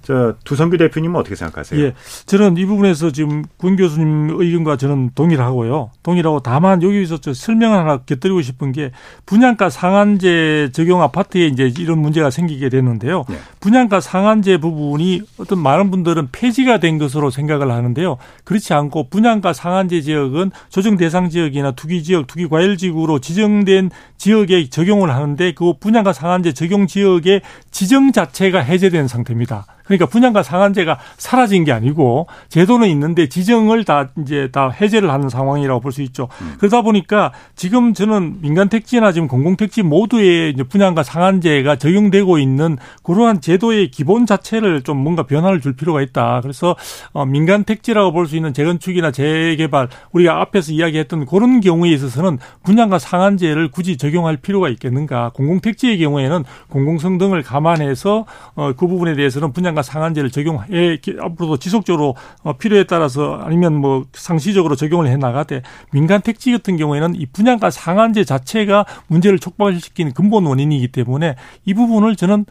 [0.06, 1.82] 자, 두성규 대표님은 어떻게 생각하세요?
[1.84, 1.94] 예.
[2.28, 5.90] 저는 이 부분에서 지금 군 교수님 의견과 저는 동일하고요.
[6.04, 8.92] 동일하고 다만 여기서 저 설명을 하나 곁들이고 싶은 게
[9.26, 13.26] 분양가 상한제 적용 아파트에 이제 이런 문제가 생기게 됐는데요.
[13.28, 13.36] 네.
[13.60, 18.18] 분양가 상한제 부분이 어떤 많은 분들은 폐지가 된 것으로 생각을 하는데요.
[18.44, 24.70] 그렇지 않고 분양가 상한제 지역은 조정 대상 지역이나 투기 지역, 투기 과열 지구로 지정된 지역에
[24.70, 27.42] 적용을 하는데 그 분양가 상한제 적용 지역의
[27.72, 29.66] 지정 자체가 해제된 상태입니다.
[29.86, 35.80] 그러니까 분양가 상한제가 사라진 게 아니고 제도는 있는데 지정을 다 이제 다 해제를 하는 상황이라고
[35.80, 36.28] 볼 수 있죠.
[36.42, 36.56] 음.
[36.60, 42.78] 그러다 보니까 지금 저는 민간 택지나 지금 공공 택지 모두에 이제 분양가 상한제가 적용되고 있는
[43.04, 46.42] 그러한 제도의 기본 자체를 좀 뭔가 변화를 줄 필요가 있다.
[46.42, 46.76] 그래서
[47.14, 52.98] 어 민간 택지라고 볼 수 있는 재건축이나 재개발 우리가 앞에서 이야기했던 그런 경우에 있어서는 분양가
[52.98, 55.30] 상한제를 굳이 적용할 필요가 있겠는가?
[55.36, 58.26] 공공 택지의 경우에는 공공성 등을 감안해서
[58.56, 64.76] 어그 부분에 대해서는 분양 분양가 상한제를 적용해 앞으로도 지속적으로 어, 필요에 따라서 아니면 뭐 상시적으로
[64.76, 65.62] 적용을 해 나가되
[65.92, 72.16] 민간 택지 같은 경우에는 이 분양가 상한제 자체가 문제를 촉발시키는 근본 원인이기 때문에 이 부분을
[72.16, 72.46] 저는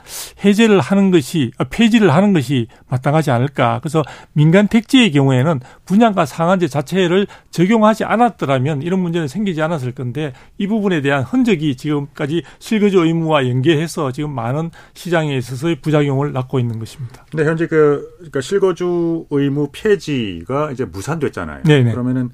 [0.44, 3.80] 해제를 하는 것이 아, 폐지를 하는 것이 마땅하지 않을까.
[3.80, 4.02] 그래서
[4.34, 11.00] 민간 택지의 경우에는 분양가 상한제 자체를 적용하지 않았더라면 이런 문제는 생기지 않았을 건데 이 부분에
[11.00, 17.13] 대한 흔적이 지금까지 실거주 의무와 연계해서 지금 많은 시장에 있어서의 부작용을 낳고 있는 것입니다.
[17.14, 17.26] 있습니다.
[17.30, 21.62] 근데 현재 그 그러니까 실거주 의무 폐지가 이제 무산됐잖아요.
[21.64, 21.92] 네네.
[21.92, 22.30] 그러면은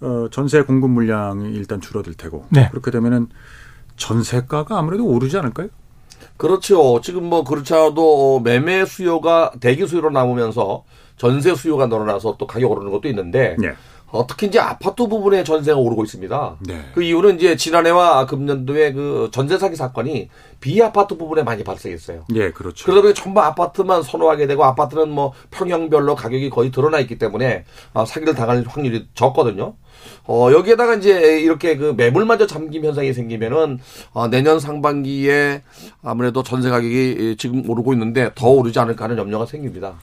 [0.00, 2.68] 어 전세 공급 물량이 일단 줄어들 테고 네.
[2.70, 3.28] 그렇게 되면은
[3.96, 5.68] 전세가가 아무래도 오르지 않을까요?
[6.36, 7.00] 그렇죠.
[7.02, 10.84] 지금 뭐 그렇지 않아도 매매 수요가 대기 수요로 남으면서
[11.16, 13.72] 전세 수요가 늘어나서 또 가격 오르는 것도 있는데 네.
[14.10, 16.56] 어, 특히 이제 아파트 부분에 전세가 오르고 있습니다.
[16.60, 16.80] 네.
[16.94, 20.28] 그 이유는 이제 지난해와 금년도에 그 전세 사기 사건이
[20.60, 22.24] 비아파트 부분에 많이 발생했어요.
[22.34, 22.84] 예, 그렇죠.
[22.84, 28.04] 그러다 보니 전부 아파트만 선호하게 되고 아파트는 뭐 평형별로 가격이 거의 드러나 있기 때문에 어,
[28.04, 29.74] 사기를 당할 확률이 적거든요.
[30.24, 33.78] 어, 여기에다가 이제 이렇게 그 매물마저 잠김 현상이 생기면은
[34.12, 35.62] 어, 내년 상반기에
[36.02, 39.94] 아무래도 전세 가격이 지금 오르고 있는데 더 오르지 않을까 하는 염려가 생깁니다.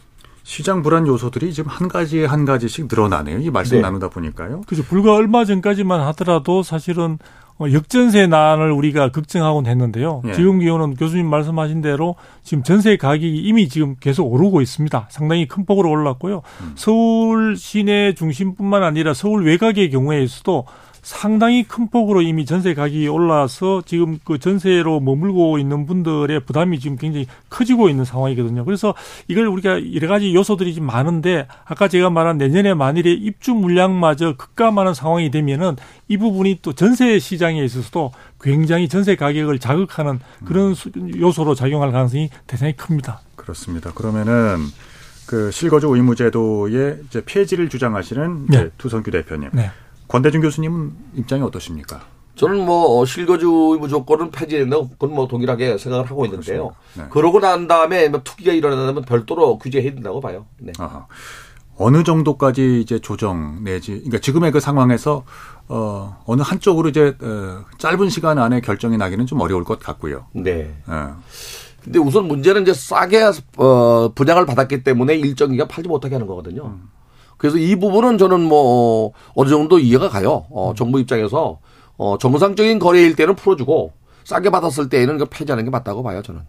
[0.44, 3.40] 시장 불안 요소들이 지금 한 가지 한 가지씩 늘어나네요.
[3.40, 3.82] 이 말씀 네.
[3.82, 4.62] 나누다 보니까요.
[4.68, 4.84] 그죠.
[4.84, 7.18] 불과 얼마 전까지만 하더라도 사실은
[7.60, 10.24] 어, 역전세 난을 우리가 걱정하곤 했는데요.
[10.28, 10.34] 예.
[10.34, 15.08] 지금 기온은 교수님 말씀하신 대로 지금 전세 가격이 이미 지금 계속 오르고 있습니다.
[15.10, 16.42] 상당히 큰 폭으로 올랐고요.
[16.76, 20.66] 서울 시내 중심뿐만 아니라 서울 외곽의 경우에서도
[21.04, 26.96] 상당히 큰 폭으로 이미 전세 가격이 올라서 지금 그 전세로 머물고 있는 분들의 부담이 지금
[26.98, 28.64] 굉장히 커지고 있는 상황이거든요.
[28.64, 28.96] 그래서
[29.28, 34.94] 이걸 우리가 여러 가지 요소들이 좀 많은데 아까 제가 말한 내년에 만일에 입주 물량마저 급감하는
[34.94, 35.76] 상황이 되면은
[36.08, 40.90] 이 부분이 또 전세 시장에 있어서도 굉장히 전세 가격을 자극하는 그런 수-
[41.20, 43.20] 요소로 작용할 가능성이 대단히 큽니다.
[43.36, 43.92] 그렇습니다.
[43.94, 44.58] 그러면은
[45.26, 48.70] 그 실거주 의무제도의 이제 폐지를 주장하시는 이제 네.
[48.78, 49.50] 투성규 대표님.
[49.54, 49.70] 네.
[50.14, 52.02] 권대중 교수님은 입장이 어떠십니까?
[52.36, 56.76] 저는 뭐 어, 실거주 조건은 폐지된다고 그건 뭐 동일하게 생각을 하고 있는데요.
[56.94, 57.06] 네.
[57.10, 60.46] 그러고 난 다음에 뭐 투기가 일어나면 별도로 규제해야 된다고 봐요.
[60.60, 60.72] 네.
[60.78, 61.08] 아하.
[61.78, 65.24] 어느 정도까지 이제 조정 내지, 그러니까 지금의 그 상황에서
[65.68, 70.28] 어 어느 한쪽으로 이제 어, 짧은 시간 안에 결정이 나기는 좀 어려울 것 같고요.
[70.34, 70.76] 네.
[70.86, 71.18] 어.
[71.84, 76.78] 근데 우선 문제는 이제 싸게 어, 분양을 받았기 때문에 일정 기간 팔지 못하게 하는 거거든요.
[77.44, 80.46] 그래서 이 부분은 저는 뭐 어느 정도 이해가 가요.
[80.50, 81.60] 어, 정부 입장에서
[81.98, 83.92] 어, 정상적인 거래일 때는 풀어주고
[84.24, 86.22] 싸게 받았을 때에는 그 폐지하는 게 맞다고 봐요.
[86.22, 86.40] 저는.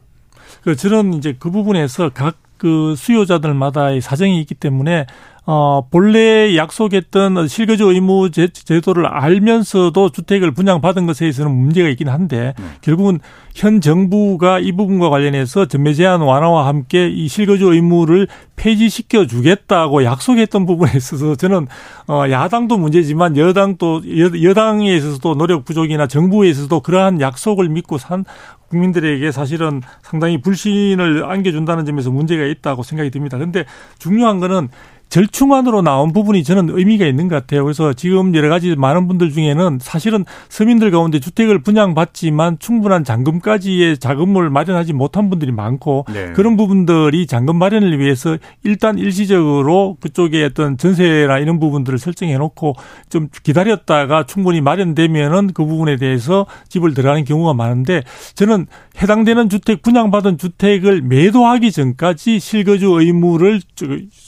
[0.62, 5.06] 그 저는 이제 그 부분에서 각 그 수요자들마다의 사정이 있기 때문에
[5.46, 12.54] 어 본래 약속했던 실거주 의무 제, 제도를 알면서도 주택을 분양받은 것에 있어서는 문제가 있긴 한데
[12.80, 13.20] 결국은
[13.54, 18.26] 현 정부가 이 부분과 관련해서 전매 제한 완화와 함께 이 실거주 의무를
[18.56, 21.66] 폐지시켜 주겠다고 약속했던 부분에 있어서 저는
[22.08, 28.24] 어 야당도 문제지만 여당도 여, 여당에 있어서도 노력 부족이나 정부에 있어서도 그러한 약속을 믿고 산
[28.68, 33.36] 국민들에게 사실은 상당히 불신을 안겨준다는 점에서 문제가 있다고 생각이 듭니다.
[33.36, 33.64] 그런데
[33.98, 34.68] 중요한 거는
[35.14, 37.62] 절충안으로 나온 부분이 저는 의미가 있는 것 같아요.
[37.62, 44.50] 그래서 지금 여러 가지 많은 분들 중에는 사실은 서민들 가운데 주택을 분양받지만 충분한 잔금까지의 자금을
[44.50, 46.32] 마련하지 못한 분들이 많고 네.
[46.32, 52.74] 그런 부분들이 잔금 마련을 위해서 일단 일시적으로 그쪽에 어떤 전세나 이런 부분들을 설정해 놓고
[53.08, 58.02] 좀 기다렸다가 충분히 마련되면은 그 부분에 대해서 집을 들어가는 경우가 많은데
[58.34, 58.66] 저는
[59.00, 63.86] 해당되는 주택 분양받은 주택을 매도하기 전까지 실거주 의무를 저-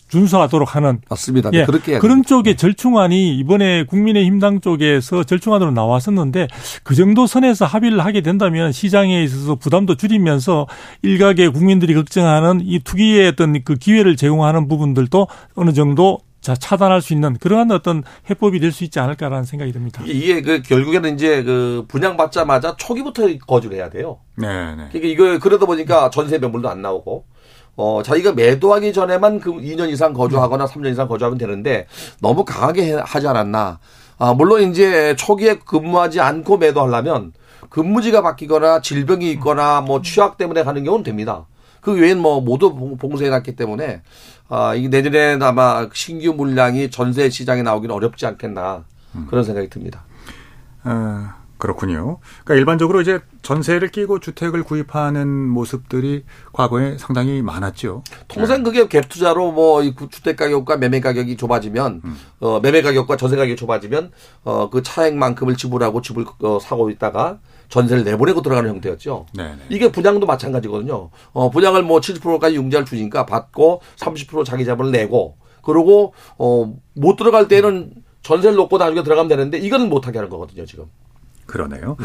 [0.09, 1.51] 준수하도록 하는 맞습니다.
[1.53, 6.49] 예, 그렇게 해야 그런 쪽의 절충안이 이번에 국민의힘당 쪽에서 절충안으로 나왔었는데
[6.83, 10.67] 그 정도 선에서 합의를 하게 된다면 시장에 있어서 부담도 줄이면서
[11.03, 17.13] 일각의 국민들이 걱정하는 이 투기의 어떤 그 기회를 제공하는 부분들도 어느 정도 자, 차단할 수
[17.13, 20.05] 있는 그러한 어떤 해법이 될 수 있지 않을까라는 생각이 듭니다.
[20.07, 24.19] 이게 그 결국에는 이제 그 분양받자마자 초기부터 거주를 해야 돼요.
[24.37, 24.47] 네,
[24.77, 24.85] 네.
[24.93, 27.25] 그러니까 이거 그러다 보니까 전세 매물도 안 나오고
[27.77, 31.87] 어 자기가 매도하기 전에만 그 2년 이상 거주하거나 3년 이상 거주하면 되는데
[32.21, 33.79] 너무 강하게 해- 하지 않았나.
[34.19, 37.33] 아 물론 이제 초기에 근무하지 않고 매도하려면
[37.69, 41.47] 근무지가 바뀌거나 질병이 있거나 뭐 취약 때문에 가는 경우는 됩니다.
[41.83, 44.03] 그 외엔 뭐 모두 봉- 봉쇄해 놨기 때문에
[44.49, 48.85] 아 이게 내년에 아마 신규 물량이 전세 시장에 나오기는 어렵지 않겠나
[49.29, 50.05] 그런 생각이 듭니다.
[50.83, 52.19] 아, 그렇군요.
[52.45, 58.03] 그러니까 일반적으로 이제 전세를 끼고 주택을 구입하는 모습들이 과거에 상당히 많았죠.
[58.29, 62.03] 통상 그게 갭 투자로 뭐이 주택 가격과 매매 가격이 좁아지면
[62.41, 64.13] 어 매매 가격과 전세 가격이 좁아지면
[64.45, 67.39] 어 그 차액만큼을 지불하고 집을 어, 사고 있다가
[67.69, 69.27] 전세를 내보내고 들어가는 형태였죠.
[69.33, 69.59] 네, 네.
[69.71, 71.11] 이게 분양도 마찬가지거든요.
[71.33, 77.93] 어 분양을 뭐 70%까지 융자를 주니까 받고 30% 자기 자본을 내고 그러고 어못 들어갈 때는
[78.23, 80.87] 전세를 놓고 나중에 들어가면 되는데 이거는 못하게 하는 거거든요, 지금.
[81.47, 81.97] 그러네요.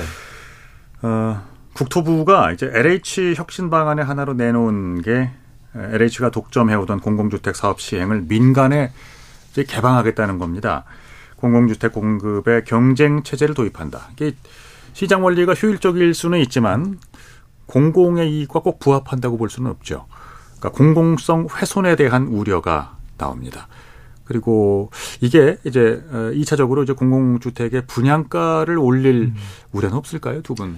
[1.02, 1.42] 어,
[1.74, 5.32] 국토부가 이제 LH 혁신 방안의 하나로 내놓은 게
[5.76, 8.92] LH가 독점해오던 공공주택 사업 시행을 민간에
[9.52, 10.84] 이제 개방하겠다는 겁니다.
[11.38, 14.10] 공공주택 공급의 경쟁 체제를 도입한다.
[14.14, 14.34] 이게
[14.94, 17.00] 시장 원리가 효율적일 수는 있지만
[17.66, 20.06] 공공의 이익과 꼭 부합한다고 볼 수는 없죠.
[20.60, 23.68] 그러니까 공공성 훼손에 대한 우려가 나옵니다.
[24.24, 24.90] 그리고
[25.22, 29.34] 이게 이제 어, 2차적으로 이제 공공주택의 분양가를 올릴
[29.72, 30.78] 우려는 없을까요, 두 분?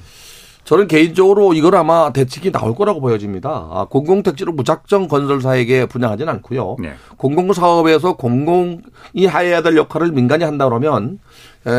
[0.64, 3.50] 저는 개인적으로 이걸 아마 대책이 나올 거라고 보여집니다.
[3.50, 6.78] 아, 공공택지를 무작정 건설사에게 분양하지는 않고요.
[6.80, 6.94] 네.
[7.18, 11.18] 공공사업에서 공공이 해야 될 역할을 민간이 한다 그러면 에,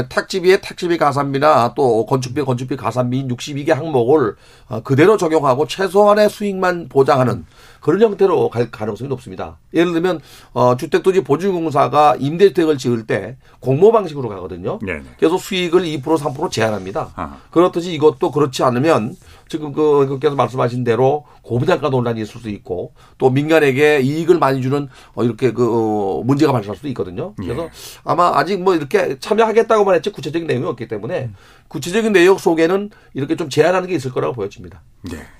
[0.08, 4.36] 택지비에 택지비 가산비나 또 건축비 건축비 가산비 62개 항목을
[4.68, 7.44] 어, 그대로 적용하고 최소한의 수익만 보장하는
[7.80, 9.58] 그런 형태로 갈 가능성이 높습니다.
[9.74, 10.20] 예를 들면
[10.54, 14.78] 어, 주택도시 보증공사가 임대주택을 지을 때 공모 방식으로 가거든요.
[14.80, 15.02] 네.
[15.18, 17.10] 그래서 수익을 2% 3% 제한합니다.
[17.14, 17.36] 아.
[17.50, 19.14] 그렇듯이 이것도 그렇지 않으면
[19.48, 24.88] 지금 그 의원께서 말씀하신 대로 고부장가 논란이 있을 수도 있고 또 민간에게 이익을 많이 주는
[25.14, 27.34] 어, 이렇게 그 어, 문제가 발생할 수도 있거든요.
[27.36, 27.68] 그래서
[28.04, 31.30] 아마 아직 뭐 이렇게 참여하겠다고만 했지 구체적인 내용이 없기 때문에
[31.68, 34.82] 구체적인 내용 속에는 이렇게 좀 제한하는 게 있을 거라고 보여집니다.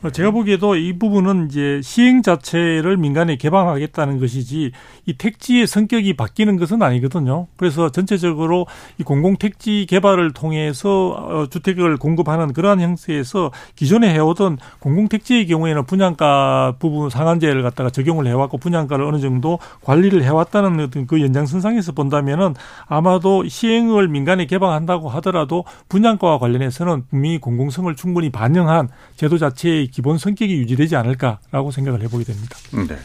[0.02, 4.72] 어, 제가 보기에도 이 부분은 이제 시행 자체를 민간에 개방하겠다는 것이지
[5.06, 7.46] 이 택지의 성격이 바뀌는 것은 아니거든요.
[7.56, 8.66] 그래서 전체적으로
[8.98, 15.86] 이 공공 택지 개발을 통해서 어, 주택을 공급하는 그러한 형태에서 기존에 해오던 공공 택지의 경우에는
[15.94, 22.54] 분양가 부분 상한제를 갖다가 적용을 해왔고 분양가를 어느 정도 관리를 해왔다는 어떤 그 연장선상에서 본다면은
[22.86, 30.52] 아마도 시행을 민간에 개방한다고 하더라도 분양가와 관련해서는 분명히 공공성을 충분히 반영한 제도 자체의 기본 성격이
[30.54, 32.56] 유지되지 않을까라고 생각을 해보게 됩니다.
[32.72, 32.96] 네.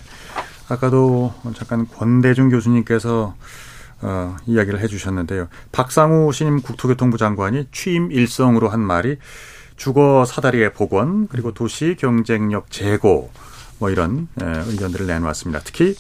[0.70, 3.36] 아까도 잠깐 권대중 교수님께서
[4.02, 5.48] 어, 이야기를 해주셨는데요.
[5.72, 9.18] 박상우 신임 국토교통부 장관이 취임 일성으로 한 말이
[9.80, 13.32] 주거 사다리의 복원 그리고 도시 경쟁력 제고
[13.80, 15.62] 뭐 이런 에, 의견들을 내놓았습니다.
[15.64, 15.96] 특히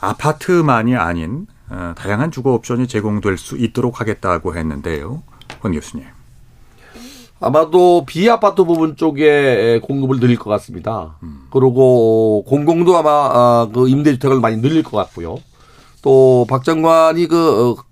[0.00, 5.22] 아파트만이 아닌 어, 다양한 주거 옵션이 제공될 수 있도록 하겠다고 했는데요.
[5.62, 6.04] 권 교수님.
[7.38, 11.16] 아마도 비아파트 부분 쪽에 공급을 늘릴 것 같습니다.
[11.50, 15.38] 그리고 공공도 아마 아, 그 임대주택을 많이 늘릴 것 같고요.
[16.02, 17.91] 또박 장관이 그 어,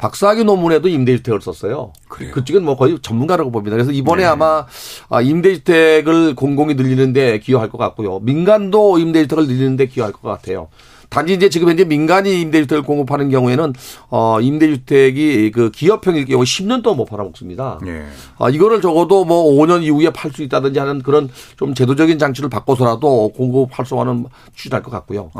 [0.00, 1.92] 박사학위 논문에도 임대주택을 썼어요.
[2.32, 3.76] 그쪽은 뭐 거의 전문가라고 봅니다.
[3.76, 4.66] 그래서 이번에 아마
[5.10, 8.20] 아, 임대주택을 공공이 늘리는데 기여할 것 같고요.
[8.20, 10.68] 민간도 임대주택을 늘리는데 기여할 것 같아요.
[11.10, 13.72] 단지 이제 지금 현재 민간이 임대주택을 공급하는 경우에는
[14.10, 17.80] 어 임대주택이 그 기업형일 경우 10년 동안 못 팔아먹습니다.
[17.86, 18.04] 예.
[18.38, 23.30] 아, 이거를 적어도 뭐 5년 이후에 팔 수 있다든지 하는 그런 좀 제도적인 장치를 바꿔서라도
[23.30, 25.30] 공급 활성화는 추진할 것 같고요.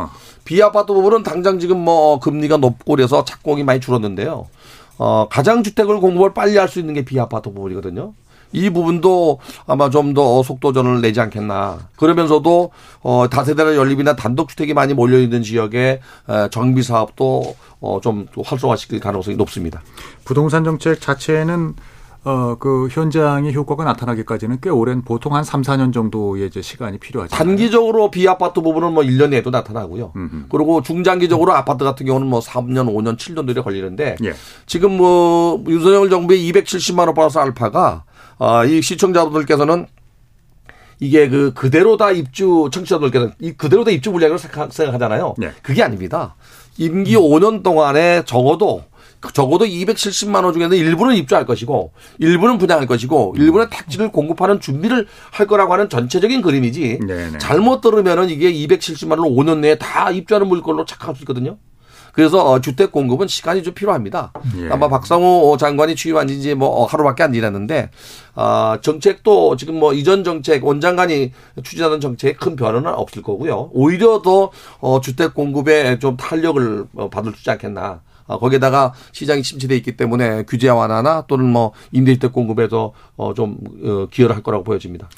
[0.44, 4.48] 비아파트 부분은 당장 지금 뭐 금리가 높고 그래서 착공이 많이 줄었는데요.
[4.98, 8.12] 어, 가장 주택을 공급을 빨리 할 수 있는 게 비아파트 부분이거든요.
[8.52, 11.78] 이 부분도 아마 좀 더 속도전을 내지 않겠나.
[11.96, 12.70] 그러면서도
[13.02, 19.80] 어 다세대 연립이나 단독주택이 많이 몰려 있는 지역에 에, 정비 사업도 어좀 활성화시킬 가능성이 높습니다.
[20.24, 21.74] 부동산 정책 자체는
[22.22, 27.34] 어, 그 현장의 효과가 나타나기까지는 꽤 오랜 보통 한 3, 4년 정도의 이제 시간이 필요하죠.
[27.34, 30.12] 단기적으로 비아파트 부분은 뭐 1년 내도 나타나고요.
[30.50, 34.34] 그리고 중장기적으로 아파트 같은 경우는 뭐 3년, 5년, 7년 들이 걸리는데 예.
[34.66, 38.04] 지금 뭐 윤석열 정부의 270만 원 플러스 알파가
[38.40, 39.86] 아, 이 시청자분들께서는
[40.98, 45.34] 이게 그 그대로 다 입주 청취자들께서는 이 그대로 다 입주 물량으로 생각- 생각하잖아요.
[45.62, 46.34] 그게 아닙니다.
[46.78, 48.84] 임기 5년 동안에 적어도
[49.34, 55.46] 적어도 270만 원 중에는 일부는 입주할 것이고 일부는 분양할 것이고 일부는 택지를 공급하는 준비를 할
[55.46, 57.00] 거라고 하는 전체적인 그림이지
[57.38, 61.58] 잘못 들으면은 이게 270만 원을 5년 내에 다 입주하는 물건으로 착각할 수 있거든요.
[62.12, 64.32] 그래서 어, 주택 공급은 시간이 좀 필요합니다.
[64.58, 64.68] 예.
[64.70, 67.90] 아마 박상호 장관이 취임한 지 이제 뭐 하루밖에 안 지났는데
[68.34, 71.32] 아, 정책도 지금 뭐 이전 정책 원 장관이
[71.62, 73.70] 추진하는 정책에 큰 변화는 없을 거고요.
[73.72, 74.50] 오히려 더
[74.80, 78.00] 어, 주택 공급에 좀 탄력을 어, 받을 수 있지 않겠나.
[78.26, 84.06] 어, 거기에다가 시장이 침체돼 있기 때문에 규제 완화나 또는 뭐 임대주택 공급에도 어, 좀 어,
[84.10, 85.08] 기여를 할 거라고 보여집니다.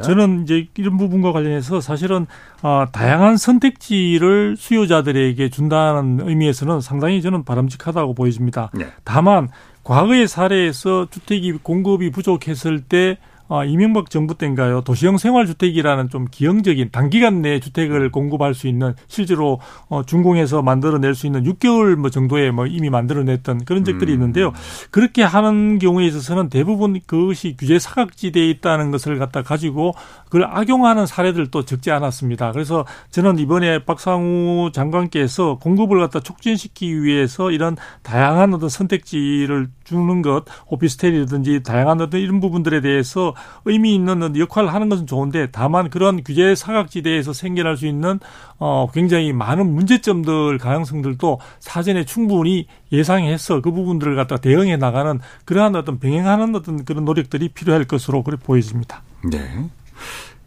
[0.00, 2.26] 예, 저는 이제 이런 부분과 관련해서 사실은
[2.62, 8.70] 어, 다양한 선택지를 수요자들에게 준다는 의미에서는 상당히 저는 바람직하다고 보여집니다.
[9.04, 9.48] 다만
[9.84, 13.18] 과거의 사례에서 주택이 공급이 부족했을 때
[13.50, 14.82] 아, 이명박 정부 때인가요?
[14.82, 21.26] 도시형 생활주택이라는 좀 기형적인 단기간 내에 주택을 공급할 수 있는 실제로 어, 준공해서 만들어낼 수
[21.26, 24.52] 있는 6개월 뭐 정도에 뭐 이미 만들어냈던 그런 적들이 있는데요.
[24.90, 29.94] 그렇게 하는 경우에 있어서는 대부분 그것이 규제 사각지대에 있다는 것을 갖다 가지고
[30.26, 32.52] 그걸 악용하는 사례들도 적지 않았습니다.
[32.52, 40.44] 그래서 저는 이번에 박상우 장관께서 공급을 갖다 촉진시키기 위해서 이런 다양한 어떤 선택지를 주는 것,
[40.66, 46.54] 오피스텔이라든지 다양한 어떤 이런 부분들에 대해서 의미 있는 역할을 하는 것은 좋은데 다만 그런 규제
[46.54, 48.20] 사각지대에서 생겨날 수 있는
[48.58, 55.98] 어 굉장히 많은 문제점들 가능성들도 사전에 충분히 예상해서 그 부분들을 갖다 대응해 나가는 그러한 어떤
[55.98, 59.02] 병행하는 어떤 그런 노력들이 필요할 것으로 그렇게 보여집니다.
[59.30, 59.68] 네.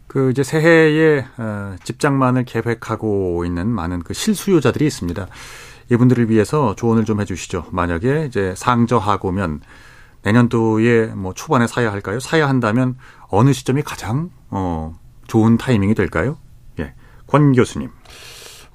[0.06, 5.26] 그 이제 새해에 어, 집장만을 계획하고 있는 많은 그 실수요자들이 있습니다.
[5.90, 7.66] 이분들을 위해서 조언을 좀 해주시죠.
[7.70, 9.60] 만약에 이제 상저하고면
[10.22, 12.20] 내년도에 뭐 초반에 사야 할까요?
[12.20, 12.96] 사야 한다면
[13.28, 14.94] 어느 시점이 가장 어,
[15.26, 16.36] 좋은 타이밍이 될까요?
[16.78, 16.94] 예.
[17.26, 17.90] 권 교수님.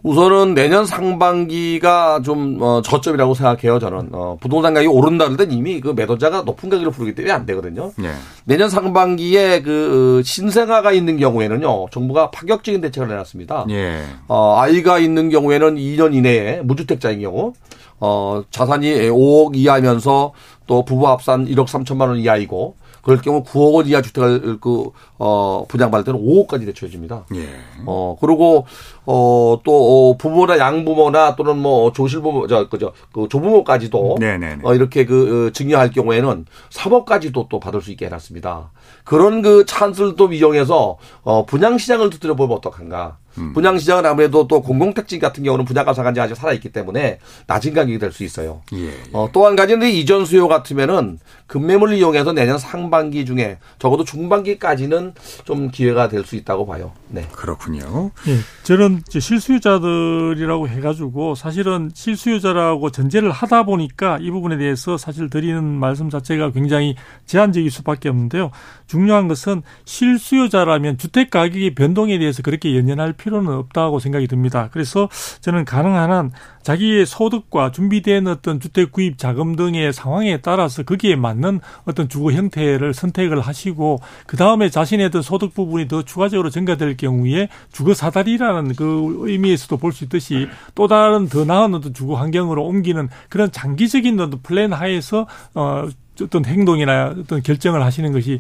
[0.04, 3.80] 우선은 내년 상반기가 좀 어, 저점이라고 생각해요.
[3.80, 7.92] 저는 어, 부동산 가격이 오른다 그러던 이미 그 매도자가 높은 가격을 부르기 때문에 안 되거든요.
[8.04, 8.12] 예.
[8.46, 13.66] 내년 상반기에 그 신생아가 있는 경우에는요, 정부가 파격적인 대책을 내놨습니다.
[13.72, 14.04] 예.
[14.28, 17.54] 어, 아이가 있는 경우에는 2년 이내에 무주택자인 경우,
[18.00, 20.32] 어, 자산이 5억 이하면서
[20.68, 25.64] 또 부부 합산 1억 3천만 원 이하이고, 그럴 경우 9억 원 이하 주택을 그, 어,
[25.70, 27.24] 분양받을 때는 5억까지 대출해 줍니다.
[27.36, 27.48] 예.
[27.86, 28.66] 어, 그리고,
[29.06, 29.72] 어, 또,
[30.12, 34.18] 어, 부모나 양부모나 또는 뭐 조실부모, 저, 그저, 그 조부모까지도.
[34.20, 34.62] 네네네.
[34.64, 38.72] 어, 이렇게 그, 어, 증여할 경우에는 3억까지도 또 받을 수 있게 해놨습니다.
[39.06, 43.20] 그런 그 찬스를 또 이용해서, 어, 분양시장을 두드려 보면 어떡한가.
[43.38, 43.54] 음.
[43.54, 48.24] 분양시장은 아무래도 또 공공택지 같은 경우는 분양가 상한제 아직 살아있기 때문에 낮은 가격이 될 수
[48.24, 48.62] 있어요.
[48.74, 48.94] 예.
[49.14, 55.14] 어, 또 한 가지는 이전 수요 같으면은 급매물을 이용해서 내년 상반기 중에 적어도 중반기까지는
[55.46, 56.92] 좀 기회가 될 수 있다고 봐요.
[57.10, 57.26] 네.
[57.32, 58.12] 그렇군요.
[58.28, 65.64] 예, 저는 이제 실수요자들이라고 해가지고 사실은 실수요자라고 전제를 하다 보니까 이 부분에 대해서 사실 드리는
[65.64, 68.52] 말씀 자체가 굉장히 제한적일 수밖에 없는데요.
[68.88, 74.70] 중요한 것은 실수요자라면 주택 가격의 변동에 대해서 그렇게 연연할 필요 는 없다고 생각이 듭니다.
[74.72, 75.10] 그래서
[75.42, 76.32] 저는 가능한 한
[76.64, 82.94] 자기의 소득과 준비된 어떤 주택 구입 자금 등의 상황에 따라서 거기에 맞는 어떤 주거 형태를
[82.94, 89.16] 선택을 하시고 그 다음에 자신의 어떤 소득 부분이 더 추가적으로 증가될 경우에 주거 사다리라는 그
[89.20, 94.42] 의미에서도 볼 수 있듯이 또 다른 더 나은 어떤 주거 환경으로 옮기는 그런 장기적인 어떤
[94.42, 95.88] 플랜 하에서 어
[96.22, 98.40] 어떤 행동이나 어떤 결정을 하시는 것이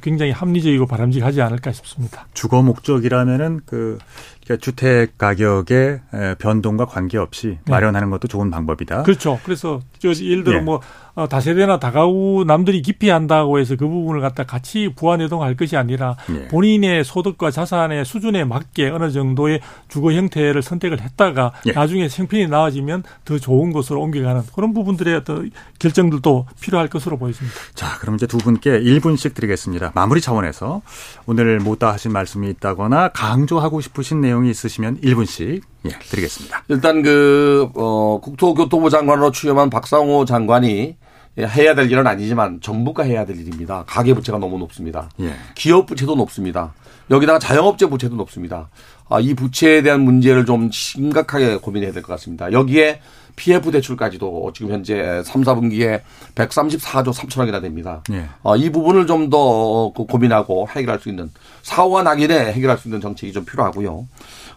[0.00, 2.26] 굉장히 합리적이고 바람직하지 않을까 싶습니다.
[2.34, 3.98] 주거 목적이라면은 그
[4.44, 6.00] 그러니까 주택 가격의
[6.38, 7.70] 변동과 관계없이 네.
[7.72, 9.04] 마련하는 것도 좋은 방법이다.
[9.04, 9.38] 그렇죠.
[9.44, 10.60] 그래서 저 예를 들어 예.
[10.60, 10.80] 뭐
[11.14, 16.48] 어, 다세대나 다가구 남들이 기피한다고 해서 그 부분을 갖다 같이 부안해동할 것이 아니라 예.
[16.48, 21.72] 본인의 소득과 자산의 수준에 맞게 어느 정도의 주거 형태를 선택을 했다가 예.
[21.72, 27.58] 나중에 형편이 나아지면 더 좋은 곳으로 옮겨가는 그런 부분들의 어떤 결정들도 필요할 것으로 보여집니다.
[27.74, 29.92] 자, 그럼 이제 두 분께 1분씩 드리겠습니다.
[29.94, 30.80] 마무리 차원에서
[31.26, 36.64] 오늘 못다 하신 말씀이 있다거나 강조하고 싶으신 내용 이 있으시면 1분씩 예, 드리겠습니다.
[36.68, 40.96] 일단 그, 어, 국토교통부 장관으로 취임한 박상호 장관이
[41.38, 43.84] 해야 될 일은 아니지만 정부가 해야 될 일입니다.
[43.86, 45.08] 가계 부채가 너무 높습니다.
[45.20, 45.34] 예.
[45.54, 46.74] 기업 부채도 높습니다.
[47.10, 48.68] 여기다가 자영업자 부채도 높습니다.
[49.08, 52.52] 아, 이 부채에 대한 문제를 좀 심각하게 고민해야 될 것 같습니다.
[52.52, 53.00] 여기에
[53.36, 56.02] PF 대출까지도 지금 현재 3, 4분기에
[56.34, 58.02] 134조 3천억이나 됩니다.
[58.12, 58.26] 예.
[58.42, 61.30] 어, 이 부분을 좀 더 고민하고 해결할 수 있는
[61.62, 64.06] 사후와 낙인에 해결할 수 있는 정책이 좀 필요하고요.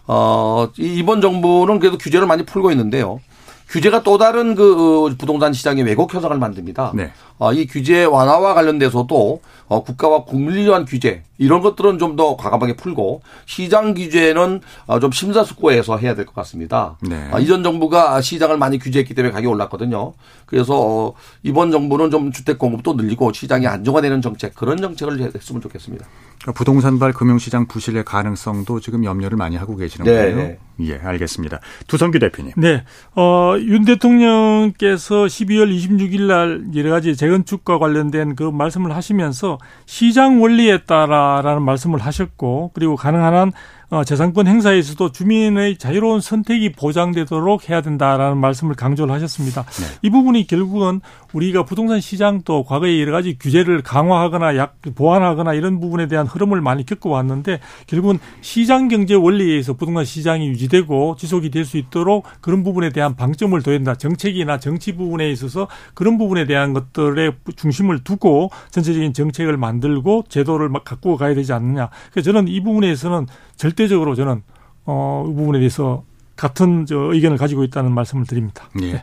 [0.06, 3.20] 어, 이- 이번 정부는 그래도 규제를 많이 풀고 있는데요.
[3.68, 6.92] 규제가 또 다른 그 부동산 시장의 왜곡 현상을 만듭니다.
[6.94, 7.12] 네.
[7.38, 12.76] 어, 이 규제 완화와 관련돼서도 어, 국가와 국민을 위한 규제 이런 것들은 좀 더 과감하게
[12.76, 16.96] 풀고 시장 규제는 어, 좀 심사숙고해서 해야 될 것 같습니다.
[17.02, 17.28] 네.
[17.30, 20.14] 어, 이전 정부가 시장을 많이 규제했기 때문에 가격이 올랐거든요.
[20.46, 21.12] 그래서 어,
[21.42, 26.06] 이번 정부는 좀 주택 공급도 늘리고 시장이 안정화되는 정책 그런 정책을 했으면 좋겠습니다.
[26.40, 30.36] 그러니까 부동산발 금융시장 부실의 가능성도 지금 염려를 많이 하고 계시는 네, 거예요.
[30.36, 30.58] 네.
[30.80, 31.60] 예, 알겠습니다.
[31.86, 32.52] 두성규 대표님.
[32.56, 32.84] 네.
[33.14, 40.78] 어, 윤 대통령께서 12월 26일 날 여러 가지 재건축과 관련된 그 말씀을 하시면서 시장 원리에
[40.84, 43.52] 따라라는 말씀을 하셨고 그리고 가능한 한
[43.88, 49.64] 어, 재산권 행사에서도 주민의 자유로운 선택이 보장되도록 해야 된다라는 말씀을 강조를 하셨습니다.
[50.02, 51.00] 이 부분이 결국은
[51.36, 56.86] 우리가 부동산 시장도 과거에 여러 가지 규제를 강화하거나 약 보완하거나 이런 부분에 대한 흐름을 많이
[56.86, 62.90] 겪어왔는데 결국은 시장 경제 원리에 의해서 부동산 시장이 유지되고 지속이 될 수 있도록 그런 부분에
[62.90, 63.96] 대한 방점을 둬야 된다.
[63.96, 70.84] 정책이나 정치 부분에 있어서 그런 부분에 대한 것들의 중심을 두고 전체적인 정책을 만들고 제도를 막
[70.84, 71.90] 갖고 가야 되지 않느냐.
[72.12, 73.26] 그래서 저는 이 부분에서는
[73.56, 74.42] 절대적으로 저는
[74.84, 76.04] 어, 이 부분에 대해서
[76.36, 78.68] 같은 저 의견을 가지고 있다는 말씀을 드립니다.
[78.82, 79.02] 예.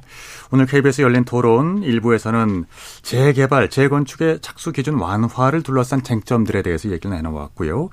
[0.52, 2.66] 오늘 KBS 열린 토론 일부에서는
[3.02, 7.90] 재개발, 재건축의 착수 기준 완화를 둘러싼 쟁점들에 대해서 얘기를 나눠왔고요.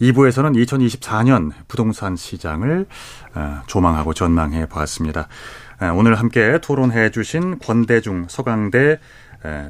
[0.00, 2.86] 2부에서는 2024년 부동산 시장을
[3.34, 5.28] 어, 조망하고 전망해 보았습니다.
[5.80, 8.98] 어, 오늘 함께 토론해 주신 권대중 서강대 에,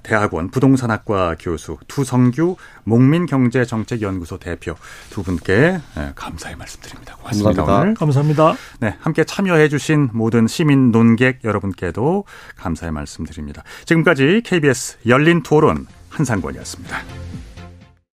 [0.02, 4.74] 대학원 부동산학과 교수 두성규 목민경제정책연구소 대표
[5.10, 7.16] 두 분께 에, 감사의 말씀드립니다.
[7.16, 7.62] 고맙습니다.
[7.64, 7.80] 감사합니다.
[7.80, 7.94] 오늘.
[7.94, 8.54] 감사합니다.
[8.80, 12.24] 네, 함께 참여해 주신 모든 시민 논객 여러분께도
[12.56, 13.62] 감사의 말씀드립니다.
[13.84, 17.23] 지금까지 KBS 열린 토론 한상권이었습니다.